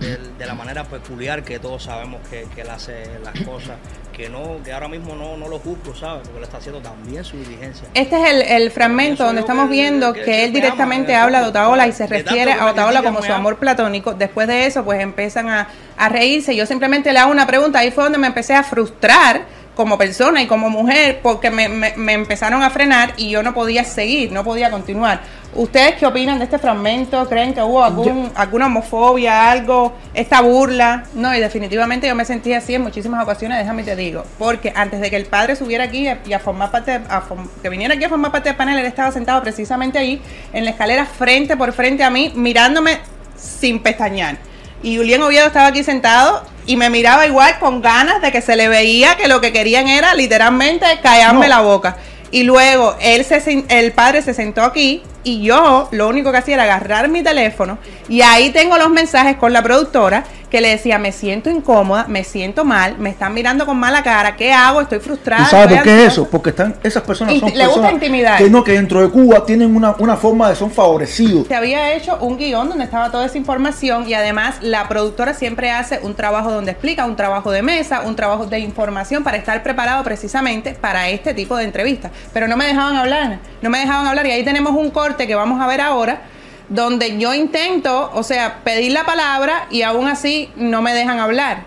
de- 0.00 0.16
de- 0.38 0.46
la 0.46 0.54
manera 0.54 0.84
peculiar 0.84 1.42
que 1.42 1.58
todos 1.58 1.82
sabemos 1.84 2.20
que, 2.30 2.46
que 2.54 2.62
él 2.62 2.70
hace 2.70 3.04
las 3.22 3.38
cosas, 3.44 3.76
que 4.12 4.28
no 4.30 4.62
que 4.64 4.72
ahora 4.72 4.88
mismo 4.88 5.14
no, 5.14 5.36
no 5.36 5.48
lo 5.48 5.58
juzgo, 5.58 5.94
¿sabes? 5.94 6.22
Porque 6.22 6.38
él 6.38 6.44
está 6.44 6.56
haciendo 6.58 6.80
también 6.80 7.22
su 7.24 7.36
diligencia. 7.36 7.86
Este 7.94 8.16
es 8.22 8.30
el, 8.30 8.42
el 8.42 8.70
fragmento 8.70 9.24
donde 9.24 9.40
estamos 9.42 9.66
que- 9.66 9.72
viendo 9.72 10.12
que- 10.12 10.44
él 10.44 10.52
me 10.52 10.60
directamente 10.60 11.14
ama, 11.14 11.24
habla 11.24 11.42
de 11.42 11.48
Otaola 11.48 11.86
y 11.86 11.92
se 11.92 12.06
refiere 12.06 12.52
a 12.52 12.66
Otaola 12.66 13.02
como 13.02 13.18
su 13.20 13.26
ama. 13.26 13.36
amor 13.36 13.56
platónico. 13.58 14.14
Después 14.14 14.48
de 14.48 14.66
eso, 14.66 14.84
pues 14.84 15.00
empiezan 15.00 15.48
a, 15.48 15.68
a 15.96 16.08
reírse. 16.08 16.56
Yo 16.56 16.66
simplemente 16.66 17.12
le 17.12 17.18
hago 17.18 17.30
una 17.30 17.46
pregunta. 17.46 17.80
Ahí 17.80 17.90
fue 17.90 18.04
donde 18.04 18.18
me 18.18 18.26
empecé 18.28 18.54
a 18.54 18.62
frustrar 18.62 19.42
como 19.74 19.96
persona 19.96 20.42
y 20.42 20.46
como 20.48 20.70
mujer 20.70 21.20
porque 21.22 21.50
me, 21.50 21.68
me- 21.68 21.94
me 21.96 22.12
empezaron 22.14 22.62
a 22.64 22.70
frenar 22.70 23.12
y 23.16 23.30
yo 23.30 23.44
no 23.44 23.54
podía 23.54 23.84
seguir, 23.84 24.32
no 24.32 24.42
podía 24.42 24.70
continuar. 24.72 25.20
¿Ustedes 25.54 25.94
qué 25.96 26.06
opinan 26.06 26.38
de 26.38 26.44
este 26.44 26.58
fragmento? 26.58 27.26
¿Creen 27.28 27.54
que 27.54 27.62
hubo 27.62 27.82
algún, 27.82 28.30
alguna 28.34 28.66
homofobia, 28.66 29.50
algo, 29.50 29.94
esta 30.14 30.40
burla? 30.42 31.04
No, 31.14 31.34
y 31.34 31.40
definitivamente 31.40 32.06
yo 32.06 32.14
me 32.14 32.24
sentí 32.26 32.52
así 32.52 32.74
en 32.74 32.82
muchísimas 32.82 33.22
ocasiones, 33.24 33.58
déjame 33.58 33.82
te 33.82 33.96
digo, 33.96 34.24
porque 34.38 34.72
antes 34.76 35.00
de 35.00 35.08
que 35.10 35.16
el 35.16 35.24
padre 35.24 35.56
subiera 35.56 35.84
aquí 35.84 36.06
y 36.26 36.32
a 36.32 36.38
formar 36.38 36.70
parte, 36.70 37.00
a 37.08 37.22
form- 37.22 37.48
que 37.62 37.70
viniera 37.70 37.94
aquí 37.94 38.04
a 38.04 38.08
formar 38.10 38.30
parte 38.30 38.50
del 38.50 38.56
panel, 38.56 38.78
él 38.78 38.84
estaba 38.86 39.10
sentado 39.10 39.40
precisamente 39.42 39.98
ahí 39.98 40.20
en 40.52 40.64
la 40.64 40.70
escalera 40.70 41.06
frente 41.06 41.56
por 41.56 41.72
frente 41.72 42.04
a 42.04 42.10
mí, 42.10 42.30
mirándome 42.36 42.98
sin 43.36 43.80
pestañear. 43.82 44.36
Y 44.82 44.96
Julián 44.98 45.22
Oviedo 45.22 45.46
estaba 45.46 45.66
aquí 45.68 45.82
sentado 45.82 46.44
y 46.66 46.76
me 46.76 46.90
miraba 46.90 47.26
igual 47.26 47.58
con 47.58 47.80
ganas 47.80 48.20
de 48.20 48.30
que 48.30 48.42
se 48.42 48.54
le 48.54 48.68
veía 48.68 49.16
que 49.16 49.26
lo 49.26 49.40
que 49.40 49.50
querían 49.50 49.88
era 49.88 50.14
literalmente 50.14 50.86
callarme 51.02 51.48
la 51.48 51.60
boca. 51.62 51.96
Y 52.30 52.42
luego 52.42 52.94
él 53.00 53.24
se, 53.24 53.64
el 53.70 53.92
padre 53.92 54.20
se 54.22 54.34
sentó 54.34 54.62
aquí 54.62 55.02
y 55.28 55.42
yo 55.42 55.88
lo 55.90 56.08
único 56.08 56.32
que 56.32 56.38
hacía 56.38 56.54
era 56.54 56.62
agarrar 56.62 57.08
mi 57.08 57.22
teléfono 57.22 57.76
y 58.08 58.22
ahí 58.22 58.50
tengo 58.50 58.78
los 58.78 58.88
mensajes 58.88 59.36
con 59.36 59.52
la 59.52 59.62
productora 59.62 60.24
que 60.50 60.60
le 60.60 60.68
decía, 60.70 60.98
me 60.98 61.12
siento 61.12 61.50
incómoda, 61.50 62.06
me 62.08 62.24
siento 62.24 62.64
mal, 62.64 62.96
me 62.98 63.10
están 63.10 63.34
mirando 63.34 63.66
con 63.66 63.76
mala 63.78 64.02
cara, 64.02 64.34
¿qué 64.36 64.52
hago? 64.52 64.80
Estoy 64.80 64.98
frustrada. 65.00 65.44
¿Tú 65.44 65.50
sabes 65.50 65.74
por 65.76 65.82
qué 65.84 65.90
es 65.90 65.94
ansiosa". 65.96 66.12
eso? 66.22 66.30
Porque 66.30 66.50
están, 66.50 66.74
esas 66.82 67.02
personas 67.02 67.34
Inti- 67.34 67.40
son 67.50 67.58
le 67.58 67.66
gusta 67.66 67.92
intimidar. 67.92 68.38
que 68.38 68.48
no, 68.48 68.64
que 68.64 68.72
dentro 68.72 69.02
de 69.02 69.10
Cuba 69.10 69.44
tienen 69.44 69.74
una, 69.76 69.94
una 69.98 70.16
forma 70.16 70.48
de 70.48 70.56
son 70.56 70.70
favorecidos. 70.70 71.46
Se 71.48 71.54
había 71.54 71.92
hecho 71.92 72.16
un 72.20 72.38
guion 72.38 72.68
donde 72.68 72.84
estaba 72.84 73.10
toda 73.10 73.26
esa 73.26 73.36
información 73.36 74.08
y 74.08 74.14
además 74.14 74.56
la 74.62 74.88
productora 74.88 75.34
siempre 75.34 75.70
hace 75.70 76.00
un 76.02 76.14
trabajo 76.14 76.50
donde 76.50 76.70
explica, 76.72 77.04
un 77.04 77.16
trabajo 77.16 77.50
de 77.50 77.62
mesa, 77.62 78.00
un 78.06 78.16
trabajo 78.16 78.46
de 78.46 78.58
información 78.60 79.22
para 79.24 79.36
estar 79.36 79.62
preparado 79.62 80.02
precisamente 80.02 80.72
para 80.72 81.08
este 81.10 81.34
tipo 81.34 81.56
de 81.56 81.64
entrevistas. 81.64 82.10
Pero 82.32 82.48
no 82.48 82.56
me 82.56 82.66
dejaban 82.66 82.96
hablar, 82.96 83.38
no 83.60 83.70
me 83.70 83.78
dejaban 83.80 84.06
hablar 84.06 84.26
y 84.26 84.30
ahí 84.30 84.44
tenemos 84.44 84.72
un 84.74 84.90
corte 84.90 85.26
que 85.26 85.34
vamos 85.34 85.60
a 85.60 85.66
ver 85.66 85.80
ahora 85.82 86.22
donde 86.68 87.18
yo 87.18 87.34
intento, 87.34 88.10
o 88.14 88.22
sea, 88.22 88.58
pedir 88.64 88.92
la 88.92 89.04
palabra 89.04 89.66
y 89.70 89.82
aún 89.82 90.08
así 90.08 90.50
no 90.56 90.82
me 90.82 90.92
dejan 90.94 91.18
hablar. 91.18 91.64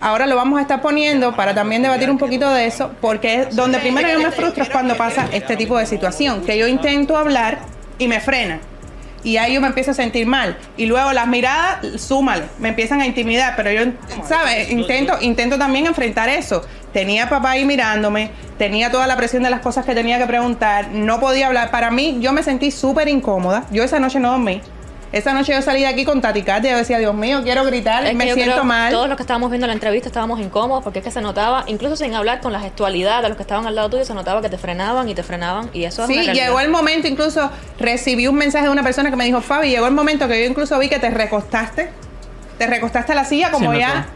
Ahora 0.00 0.26
lo 0.26 0.36
vamos 0.36 0.58
a 0.58 0.62
estar 0.62 0.82
poniendo 0.82 1.34
para 1.34 1.54
también 1.54 1.82
debatir 1.82 2.10
un 2.10 2.18
poquito 2.18 2.50
de 2.50 2.66
eso, 2.66 2.92
porque 3.00 3.42
es 3.42 3.56
donde 3.56 3.78
primero 3.78 4.08
yo 4.08 4.20
me 4.20 4.30
frustro 4.30 4.62
es 4.62 4.70
cuando 4.70 4.96
pasa 4.96 5.26
este 5.32 5.56
tipo 5.56 5.78
de 5.78 5.86
situación, 5.86 6.42
que 6.44 6.58
yo 6.58 6.66
intento 6.66 7.16
hablar 7.16 7.60
y 7.98 8.06
me 8.06 8.20
frena. 8.20 8.60
Y 9.26 9.38
ahí 9.38 9.54
yo 9.54 9.60
me 9.60 9.66
empiezo 9.66 9.90
a 9.90 9.94
sentir 9.94 10.24
mal. 10.24 10.56
Y 10.76 10.86
luego 10.86 11.12
las 11.12 11.26
miradas, 11.26 12.00
súmale, 12.00 12.44
me 12.60 12.68
empiezan 12.68 13.00
a 13.00 13.06
intimidar. 13.06 13.54
Pero 13.56 13.72
yo, 13.72 13.90
¿sabes? 14.24 14.70
Intento, 14.70 15.18
intento 15.20 15.58
también 15.58 15.86
enfrentar 15.86 16.28
eso. 16.28 16.64
Tenía 16.92 17.28
papá 17.28 17.50
ahí 17.50 17.64
mirándome, 17.64 18.30
tenía 18.56 18.92
toda 18.92 19.08
la 19.08 19.16
presión 19.16 19.42
de 19.42 19.50
las 19.50 19.62
cosas 19.62 19.84
que 19.84 19.96
tenía 19.96 20.18
que 20.18 20.26
preguntar, 20.26 20.90
no 20.92 21.18
podía 21.18 21.48
hablar. 21.48 21.72
Para 21.72 21.90
mí, 21.90 22.18
yo 22.20 22.32
me 22.32 22.44
sentí 22.44 22.70
súper 22.70 23.08
incómoda. 23.08 23.64
Yo 23.72 23.82
esa 23.82 23.98
noche 23.98 24.20
no 24.20 24.30
dormí. 24.30 24.62
Esa 25.12 25.32
noche 25.32 25.52
yo 25.52 25.62
salí 25.62 25.80
de 25.80 25.86
aquí 25.86 26.04
con 26.04 26.20
taticate 26.20 26.68
y 26.68 26.70
yo 26.72 26.76
decía, 26.76 26.98
Dios 26.98 27.14
mío, 27.14 27.40
quiero 27.44 27.64
gritar, 27.64 28.04
Es 28.04 28.10
que 28.10 28.16
me 28.16 28.26
yo 28.26 28.34
siento 28.34 28.64
mal. 28.64 28.90
Todos 28.92 29.08
los 29.08 29.16
que 29.16 29.22
estábamos 29.22 29.50
viendo 29.50 29.66
la 29.66 29.72
entrevista 29.72 30.08
estábamos 30.08 30.40
incómodos 30.40 30.82
porque 30.82 30.98
es 30.98 31.04
que 31.04 31.10
se 31.10 31.20
notaba, 31.20 31.64
incluso 31.68 31.96
sin 31.96 32.14
hablar 32.14 32.40
con 32.40 32.52
la 32.52 32.60
gestualidad 32.60 33.22
de 33.22 33.28
los 33.28 33.36
que 33.36 33.42
estaban 33.42 33.66
al 33.66 33.74
lado 33.76 33.88
tuyo, 33.90 34.04
se 34.04 34.14
notaba 34.14 34.42
que 34.42 34.48
te 34.48 34.58
frenaban 34.58 35.08
y 35.08 35.14
te 35.14 35.22
frenaban 35.22 35.70
y 35.72 35.84
eso 35.84 36.02
es 36.02 36.08
Sí, 36.08 36.32
llegó 36.32 36.58
el 36.60 36.70
momento, 36.70 37.06
incluso 37.06 37.50
recibí 37.78 38.26
un 38.26 38.34
mensaje 38.34 38.66
de 38.66 38.70
una 38.70 38.82
persona 38.82 39.10
que 39.10 39.16
me 39.16 39.24
dijo, 39.24 39.40
Fabi, 39.40 39.70
llegó 39.70 39.86
el 39.86 39.94
momento 39.94 40.26
que 40.26 40.42
yo 40.42 40.50
incluso 40.50 40.78
vi 40.78 40.88
que 40.88 40.98
te 40.98 41.10
recostaste, 41.10 41.90
te 42.58 42.66
recostaste 42.66 43.12
a 43.12 43.14
la 43.14 43.24
silla 43.24 43.50
como 43.52 43.72
Sí, 43.72 43.78
ya, 43.78 44.06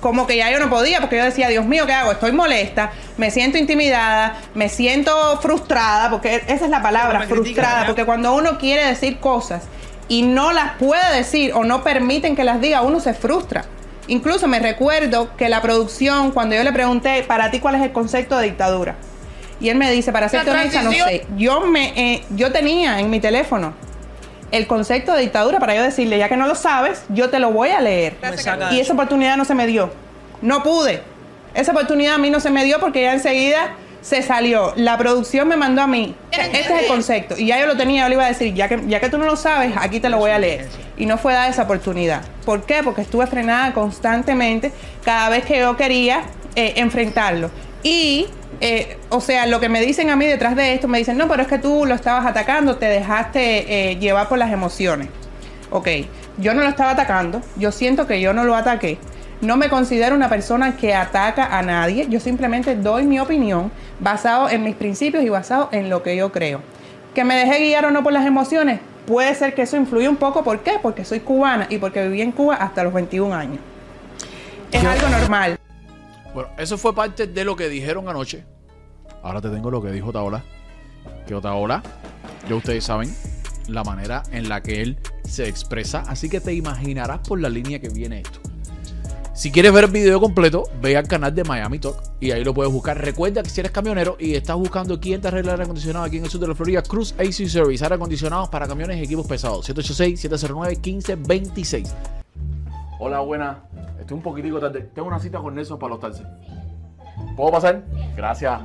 como 0.00 0.26
que 0.26 0.36
ya 0.36 0.50
yo 0.52 0.60
no 0.60 0.70
podía, 0.70 1.00
porque 1.00 1.16
yo 1.16 1.24
decía, 1.24 1.48
Dios 1.48 1.64
mío, 1.64 1.86
¿qué 1.86 1.92
hago? 1.92 2.12
Estoy 2.12 2.30
molesta, 2.30 2.92
me 3.16 3.32
siento 3.32 3.58
intimidada, 3.58 4.36
me 4.54 4.68
siento 4.68 5.38
frustrada, 5.40 6.08
porque 6.10 6.44
esa 6.46 6.66
es 6.66 6.70
la 6.70 6.82
palabra, 6.82 7.22
frustrada, 7.22 7.86
porque 7.86 8.04
cuando 8.04 8.32
uno 8.34 8.58
quiere 8.58 8.86
decir 8.86 9.18
cosas 9.18 9.64
y 10.08 10.22
no 10.22 10.52
las 10.52 10.72
puede 10.74 11.16
decir 11.16 11.52
o 11.54 11.64
no 11.64 11.82
permiten 11.82 12.36
que 12.36 12.44
las 12.44 12.60
diga, 12.60 12.82
uno 12.82 13.00
se 13.00 13.14
frustra. 13.14 13.64
Incluso 14.08 14.46
me 14.46 14.60
recuerdo 14.60 15.36
que 15.36 15.48
la 15.48 15.60
producción, 15.62 16.30
cuando 16.30 16.54
yo 16.54 16.62
le 16.62 16.72
pregunté, 16.72 17.24
para 17.24 17.50
ti, 17.50 17.58
¿cuál 17.58 17.74
es 17.74 17.82
el 17.82 17.92
concepto 17.92 18.38
de 18.38 18.44
dictadura? 18.44 18.94
Y 19.60 19.68
él 19.68 19.76
me 19.78 19.90
dice, 19.90 20.12
para 20.12 20.28
ser 20.28 20.48
honesta, 20.48 20.82
no 20.82 20.92
sé. 20.92 21.26
Yo 21.36 21.60
me, 21.62 21.92
eh, 21.96 22.24
yo 22.30 22.52
tenía 22.52 23.00
en 23.00 23.10
mi 23.10 23.20
teléfono 23.20 23.74
el 24.52 24.66
concepto 24.66 25.12
de 25.12 25.22
dictadura 25.22 25.58
para 25.58 25.74
yo 25.74 25.82
decirle, 25.82 26.18
ya 26.18 26.28
que 26.28 26.36
no 26.36 26.46
lo 26.46 26.54
sabes, 26.54 27.02
yo 27.08 27.30
te 27.30 27.40
lo 27.40 27.50
voy 27.50 27.70
a 27.70 27.80
leer. 27.80 28.16
Y 28.70 28.80
esa 28.80 28.92
oportunidad 28.92 29.36
no 29.36 29.44
se 29.44 29.54
me 29.54 29.66
dio. 29.66 29.90
No 30.40 30.62
pude. 30.62 31.02
Esa 31.54 31.72
oportunidad 31.72 32.14
a 32.14 32.18
mí 32.18 32.30
no 32.30 32.38
se 32.38 32.50
me 32.50 32.64
dio 32.64 32.78
porque 32.78 33.02
ya 33.02 33.12
enseguida 33.12 33.74
se 34.06 34.22
salió. 34.22 34.72
La 34.76 34.96
producción 34.96 35.48
me 35.48 35.56
mandó 35.56 35.82
a 35.82 35.88
mí. 35.88 36.14
Este 36.30 36.60
es 36.60 36.82
el 36.82 36.86
concepto. 36.86 37.34
Y 37.36 37.46
ya 37.46 37.58
yo 37.58 37.66
lo 37.66 37.76
tenía, 37.76 38.02
yo 38.02 38.08
le 38.08 38.14
iba 38.14 38.24
a 38.24 38.28
decir, 38.28 38.54
ya 38.54 38.68
que, 38.68 38.80
ya 38.86 39.00
que 39.00 39.08
tú 39.08 39.18
no 39.18 39.24
lo 39.24 39.34
sabes, 39.34 39.72
aquí 39.76 39.98
te 39.98 40.08
lo 40.08 40.18
voy 40.18 40.30
a 40.30 40.38
leer. 40.38 40.68
Y 40.96 41.06
no 41.06 41.18
fue 41.18 41.32
dada 41.32 41.48
esa 41.48 41.64
oportunidad. 41.64 42.22
¿Por 42.44 42.64
qué? 42.64 42.82
Porque 42.84 43.00
estuve 43.00 43.26
frenada 43.26 43.74
constantemente 43.74 44.70
cada 45.04 45.28
vez 45.28 45.44
que 45.44 45.58
yo 45.58 45.76
quería 45.76 46.22
eh, 46.54 46.74
enfrentarlo. 46.76 47.50
Y, 47.82 48.28
eh, 48.60 48.96
o 49.08 49.20
sea, 49.20 49.46
lo 49.46 49.58
que 49.58 49.68
me 49.68 49.80
dicen 49.80 50.08
a 50.10 50.14
mí 50.14 50.24
detrás 50.24 50.54
de 50.54 50.74
esto, 50.74 50.86
me 50.86 50.98
dicen, 50.98 51.16
no, 51.16 51.26
pero 51.26 51.42
es 51.42 51.48
que 51.48 51.58
tú 51.58 51.84
lo 51.84 51.94
estabas 51.96 52.26
atacando, 52.26 52.76
te 52.76 52.86
dejaste 52.86 53.90
eh, 53.90 53.96
llevar 53.96 54.28
por 54.28 54.38
las 54.38 54.52
emociones. 54.52 55.08
Ok, 55.70 55.88
yo 56.38 56.54
no 56.54 56.62
lo 56.62 56.68
estaba 56.68 56.92
atacando, 56.92 57.42
yo 57.56 57.72
siento 57.72 58.06
que 58.06 58.20
yo 58.20 58.32
no 58.32 58.44
lo 58.44 58.54
ataqué. 58.54 58.98
No 59.40 59.58
me 59.58 59.68
considero 59.68 60.16
una 60.16 60.30
persona 60.30 60.76
que 60.76 60.94
ataca 60.94 61.58
a 61.58 61.62
nadie, 61.62 62.06
yo 62.08 62.20
simplemente 62.20 62.74
doy 62.74 63.04
mi 63.04 63.20
opinión 63.20 63.70
basado 64.00 64.48
en 64.48 64.62
mis 64.62 64.74
principios 64.74 65.22
y 65.24 65.28
basado 65.28 65.68
en 65.72 65.90
lo 65.90 66.02
que 66.02 66.16
yo 66.16 66.32
creo. 66.32 66.62
Que 67.14 67.22
me 67.24 67.36
dejé 67.36 67.64
guiar 67.64 67.84
o 67.84 67.90
no 67.90 68.02
por 68.02 68.14
las 68.14 68.24
emociones, 68.24 68.80
puede 69.06 69.34
ser 69.34 69.54
que 69.54 69.62
eso 69.62 69.76
influye 69.76 70.08
un 70.08 70.16
poco, 70.16 70.42
¿por 70.42 70.60
qué? 70.60 70.78
Porque 70.80 71.04
soy 71.04 71.20
cubana 71.20 71.66
y 71.68 71.78
porque 71.78 72.02
viví 72.08 72.22
en 72.22 72.32
Cuba 72.32 72.56
hasta 72.56 72.82
los 72.82 72.94
21 72.94 73.34
años. 73.34 73.58
Es 74.72 74.84
algo 74.84 75.08
normal. 75.08 75.58
Bueno, 76.34 76.50
eso 76.58 76.76
fue 76.76 76.94
parte 76.94 77.26
de 77.26 77.44
lo 77.44 77.56
que 77.56 77.68
dijeron 77.68 78.08
anoche. 78.08 78.44
Ahora 79.22 79.40
te 79.40 79.48
tengo 79.50 79.70
lo 79.70 79.82
que 79.82 79.90
dijo 79.90 80.08
Otaola. 80.08 80.42
Que 81.26 81.34
Otaola, 81.34 81.82
ya 82.48 82.54
ustedes 82.54 82.84
saben, 82.84 83.14
la 83.68 83.84
manera 83.84 84.22
en 84.32 84.48
la 84.48 84.62
que 84.62 84.82
él 84.82 84.98
se 85.24 85.48
expresa. 85.48 86.04
Así 86.08 86.28
que 86.28 86.40
te 86.40 86.54
imaginarás 86.54 87.20
por 87.20 87.40
la 87.40 87.48
línea 87.48 87.78
que 87.80 87.88
viene 87.88 88.20
esto. 88.20 88.40
Si 89.36 89.52
quieres 89.52 89.70
ver 89.70 89.84
el 89.84 89.90
video 89.90 90.18
completo, 90.18 90.64
ve 90.80 90.96
al 90.96 91.06
canal 91.06 91.34
de 91.34 91.44
Miami 91.44 91.78
Talk 91.78 92.02
y 92.20 92.30
ahí 92.30 92.42
lo 92.42 92.54
puedes 92.54 92.72
buscar. 92.72 92.96
Recuerda 92.96 93.42
que 93.42 93.50
si 93.50 93.60
eres 93.60 93.70
camionero 93.70 94.16
y 94.18 94.34
estás 94.34 94.56
buscando 94.56 94.98
quién 94.98 95.20
te 95.20 95.28
arregla 95.28 95.52
el 95.52 95.56
aire 95.56 95.64
acondicionado 95.64 96.06
aquí 96.06 96.16
en 96.16 96.24
el 96.24 96.30
sur 96.30 96.40
de 96.40 96.48
la 96.48 96.54
Florida, 96.54 96.80
Cruz 96.80 97.14
AC 97.18 97.46
Service, 97.46 97.84
aire 97.84 97.96
acondicionados 97.96 98.48
para 98.48 98.66
camiones 98.66 98.96
y 98.96 99.02
equipos 99.02 99.26
pesados. 99.26 99.68
786-709-1526. 99.68 101.92
Hola, 102.98 103.20
buena. 103.20 103.58
Estoy 104.00 104.16
un 104.16 104.22
poquitico 104.22 104.58
tarde. 104.58 104.88
Tengo 104.94 105.08
una 105.08 105.18
cita 105.18 105.38
con 105.38 105.54
Nelson 105.54 105.78
para 105.78 105.90
los 105.90 106.00
taxis. 106.00 106.24
¿Puedo 107.36 107.52
pasar? 107.52 107.84
Gracias. 108.16 108.58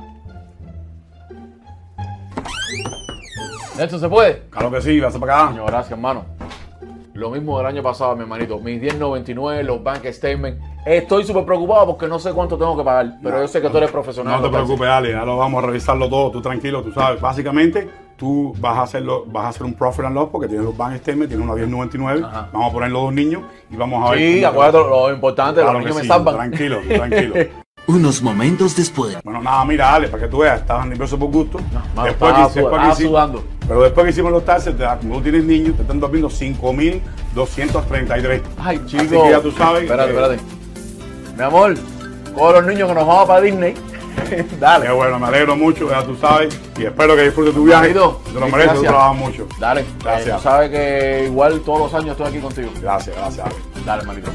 Nelson, 3.76 4.00
¿se 4.00 4.08
puede? 4.08 4.44
Claro 4.48 4.70
que 4.70 4.80
sí, 4.80 4.98
vas 5.00 5.14
para 5.18 5.48
acá. 5.48 5.62
Gracias, 5.66 5.92
hermano. 5.92 6.24
Lo 7.22 7.30
mismo 7.30 7.56
del 7.56 7.68
año 7.68 7.84
pasado, 7.84 8.16
mi 8.16 8.22
hermanito. 8.22 8.58
Mis 8.58 8.80
1099, 8.80 9.62
los 9.62 9.80
bank 9.80 10.04
statements. 10.06 10.60
Estoy 10.84 11.22
súper 11.22 11.44
preocupado 11.44 11.86
porque 11.86 12.08
no 12.08 12.18
sé 12.18 12.32
cuánto 12.32 12.58
tengo 12.58 12.76
que 12.76 12.82
pagar. 12.82 13.14
Pero 13.22 13.40
yo 13.40 13.46
sé 13.46 13.62
que 13.62 13.70
tú 13.70 13.78
eres 13.78 13.92
profesional. 13.92 14.42
No 14.42 14.48
te 14.48 14.52
preocupes, 14.52 14.88
Ale, 14.88 15.12
ya 15.12 15.24
lo 15.24 15.36
vamos 15.36 15.62
a 15.62 15.66
revisarlo 15.68 16.10
todo, 16.10 16.32
tú 16.32 16.42
tranquilo, 16.42 16.82
tú 16.82 16.90
sabes. 16.90 17.20
Básicamente, 17.20 17.88
tú 18.16 18.52
vas 18.58 18.76
a 18.76 18.82
hacerlo, 18.82 19.24
vas 19.28 19.44
a 19.44 19.48
hacer 19.50 19.62
un 19.62 19.74
profit 19.74 20.04
and 20.04 20.16
loss 20.16 20.30
porque 20.32 20.48
tienes 20.48 20.66
los 20.66 20.76
bank 20.76 20.96
statements, 20.96 21.28
tienes 21.28 21.46
una 21.46 21.54
1099, 21.54 22.22
Ajá. 22.24 22.48
vamos 22.52 22.70
a 22.70 22.72
poner 22.72 22.90
los 22.90 23.02
dos 23.02 23.12
niños 23.12 23.42
y 23.70 23.76
vamos 23.76 24.04
a 24.04 24.10
ver. 24.10 24.18
Sí, 24.18 24.44
acuérdate 24.44 24.78
lo 24.78 25.12
importante, 25.12 25.60
Claro 25.60 25.78
los 25.78 25.82
que 25.82 25.88
niños 25.90 26.02
me 26.02 26.08
salvan. 26.08 26.34
Tranquilo, 26.34 26.80
tranquilo. 26.88 27.34
Unos 27.86 28.22
momentos 28.22 28.76
después. 28.76 29.16
Bueno, 29.24 29.42
nada, 29.42 29.64
mira, 29.64 29.94
Ale, 29.94 30.08
para 30.08 30.22
que 30.22 30.28
tú 30.28 30.38
veas, 30.38 30.60
estabas 30.60 30.86
nervioso 30.86 31.18
por 31.18 31.30
gusto. 31.30 31.58
mano, 31.94 32.04
después 32.06 32.30
estaba 32.32 32.52
que, 32.52 32.60
después 32.60 32.82
que 32.82 32.88
hicimos- 32.88 33.10
sudando. 33.10 33.44
Pero 33.66 33.82
después 33.82 34.04
que 34.04 34.10
hicimos 34.10 34.32
los 34.32 34.44
taxes, 34.44 34.76
te 34.76 34.84
como 35.00 35.16
tú 35.16 35.22
tienes 35.22 35.44
niños, 35.44 35.76
te 35.76 35.82
están 35.82 36.00
dormiendo 36.00 36.28
5.233. 36.30 38.42
Ay, 38.58 38.80
Así 38.84 38.96
chico. 38.98 39.22
que 39.24 39.30
ya 39.30 39.40
tú 39.40 39.50
sabes. 39.52 39.82
Espérate, 39.82 40.10
eh, 40.10 40.14
espérate. 40.14 40.38
Mi 41.36 41.42
amor, 41.42 41.74
con 42.34 42.52
los 42.54 42.66
niños 42.66 42.88
que 42.88 42.94
nos 42.94 43.06
vamos 43.06 43.26
para 43.26 43.40
Disney. 43.40 43.74
Dale. 44.60 44.86
Qué 44.86 44.92
bueno, 44.92 45.18
me 45.18 45.26
alegro 45.26 45.56
mucho, 45.56 45.88
ya 45.90 46.04
tú 46.04 46.14
sabes. 46.16 46.56
Y 46.78 46.84
espero 46.84 47.16
que 47.16 47.22
disfrutes 47.22 47.54
tu 47.54 47.64
viaje. 47.64 47.88
Te 47.88 47.94
lo 47.94 48.20
mereces, 48.50 48.74
tú 48.74 48.82
trabajas 48.82 49.16
mucho. 49.16 49.46
Dale. 49.58 49.84
Gracias. 50.02 50.28
Eh, 50.28 50.32
tú 50.36 50.42
sabes 50.42 50.70
que 50.70 51.24
igual 51.26 51.60
todos 51.60 51.92
los 51.92 51.94
años 51.94 52.10
estoy 52.12 52.26
aquí 52.28 52.38
contigo. 52.38 52.70
Gracias, 52.80 53.16
gracias. 53.16 53.46
Ale. 53.46 53.54
Dale, 53.84 54.02
manito. 54.04 54.30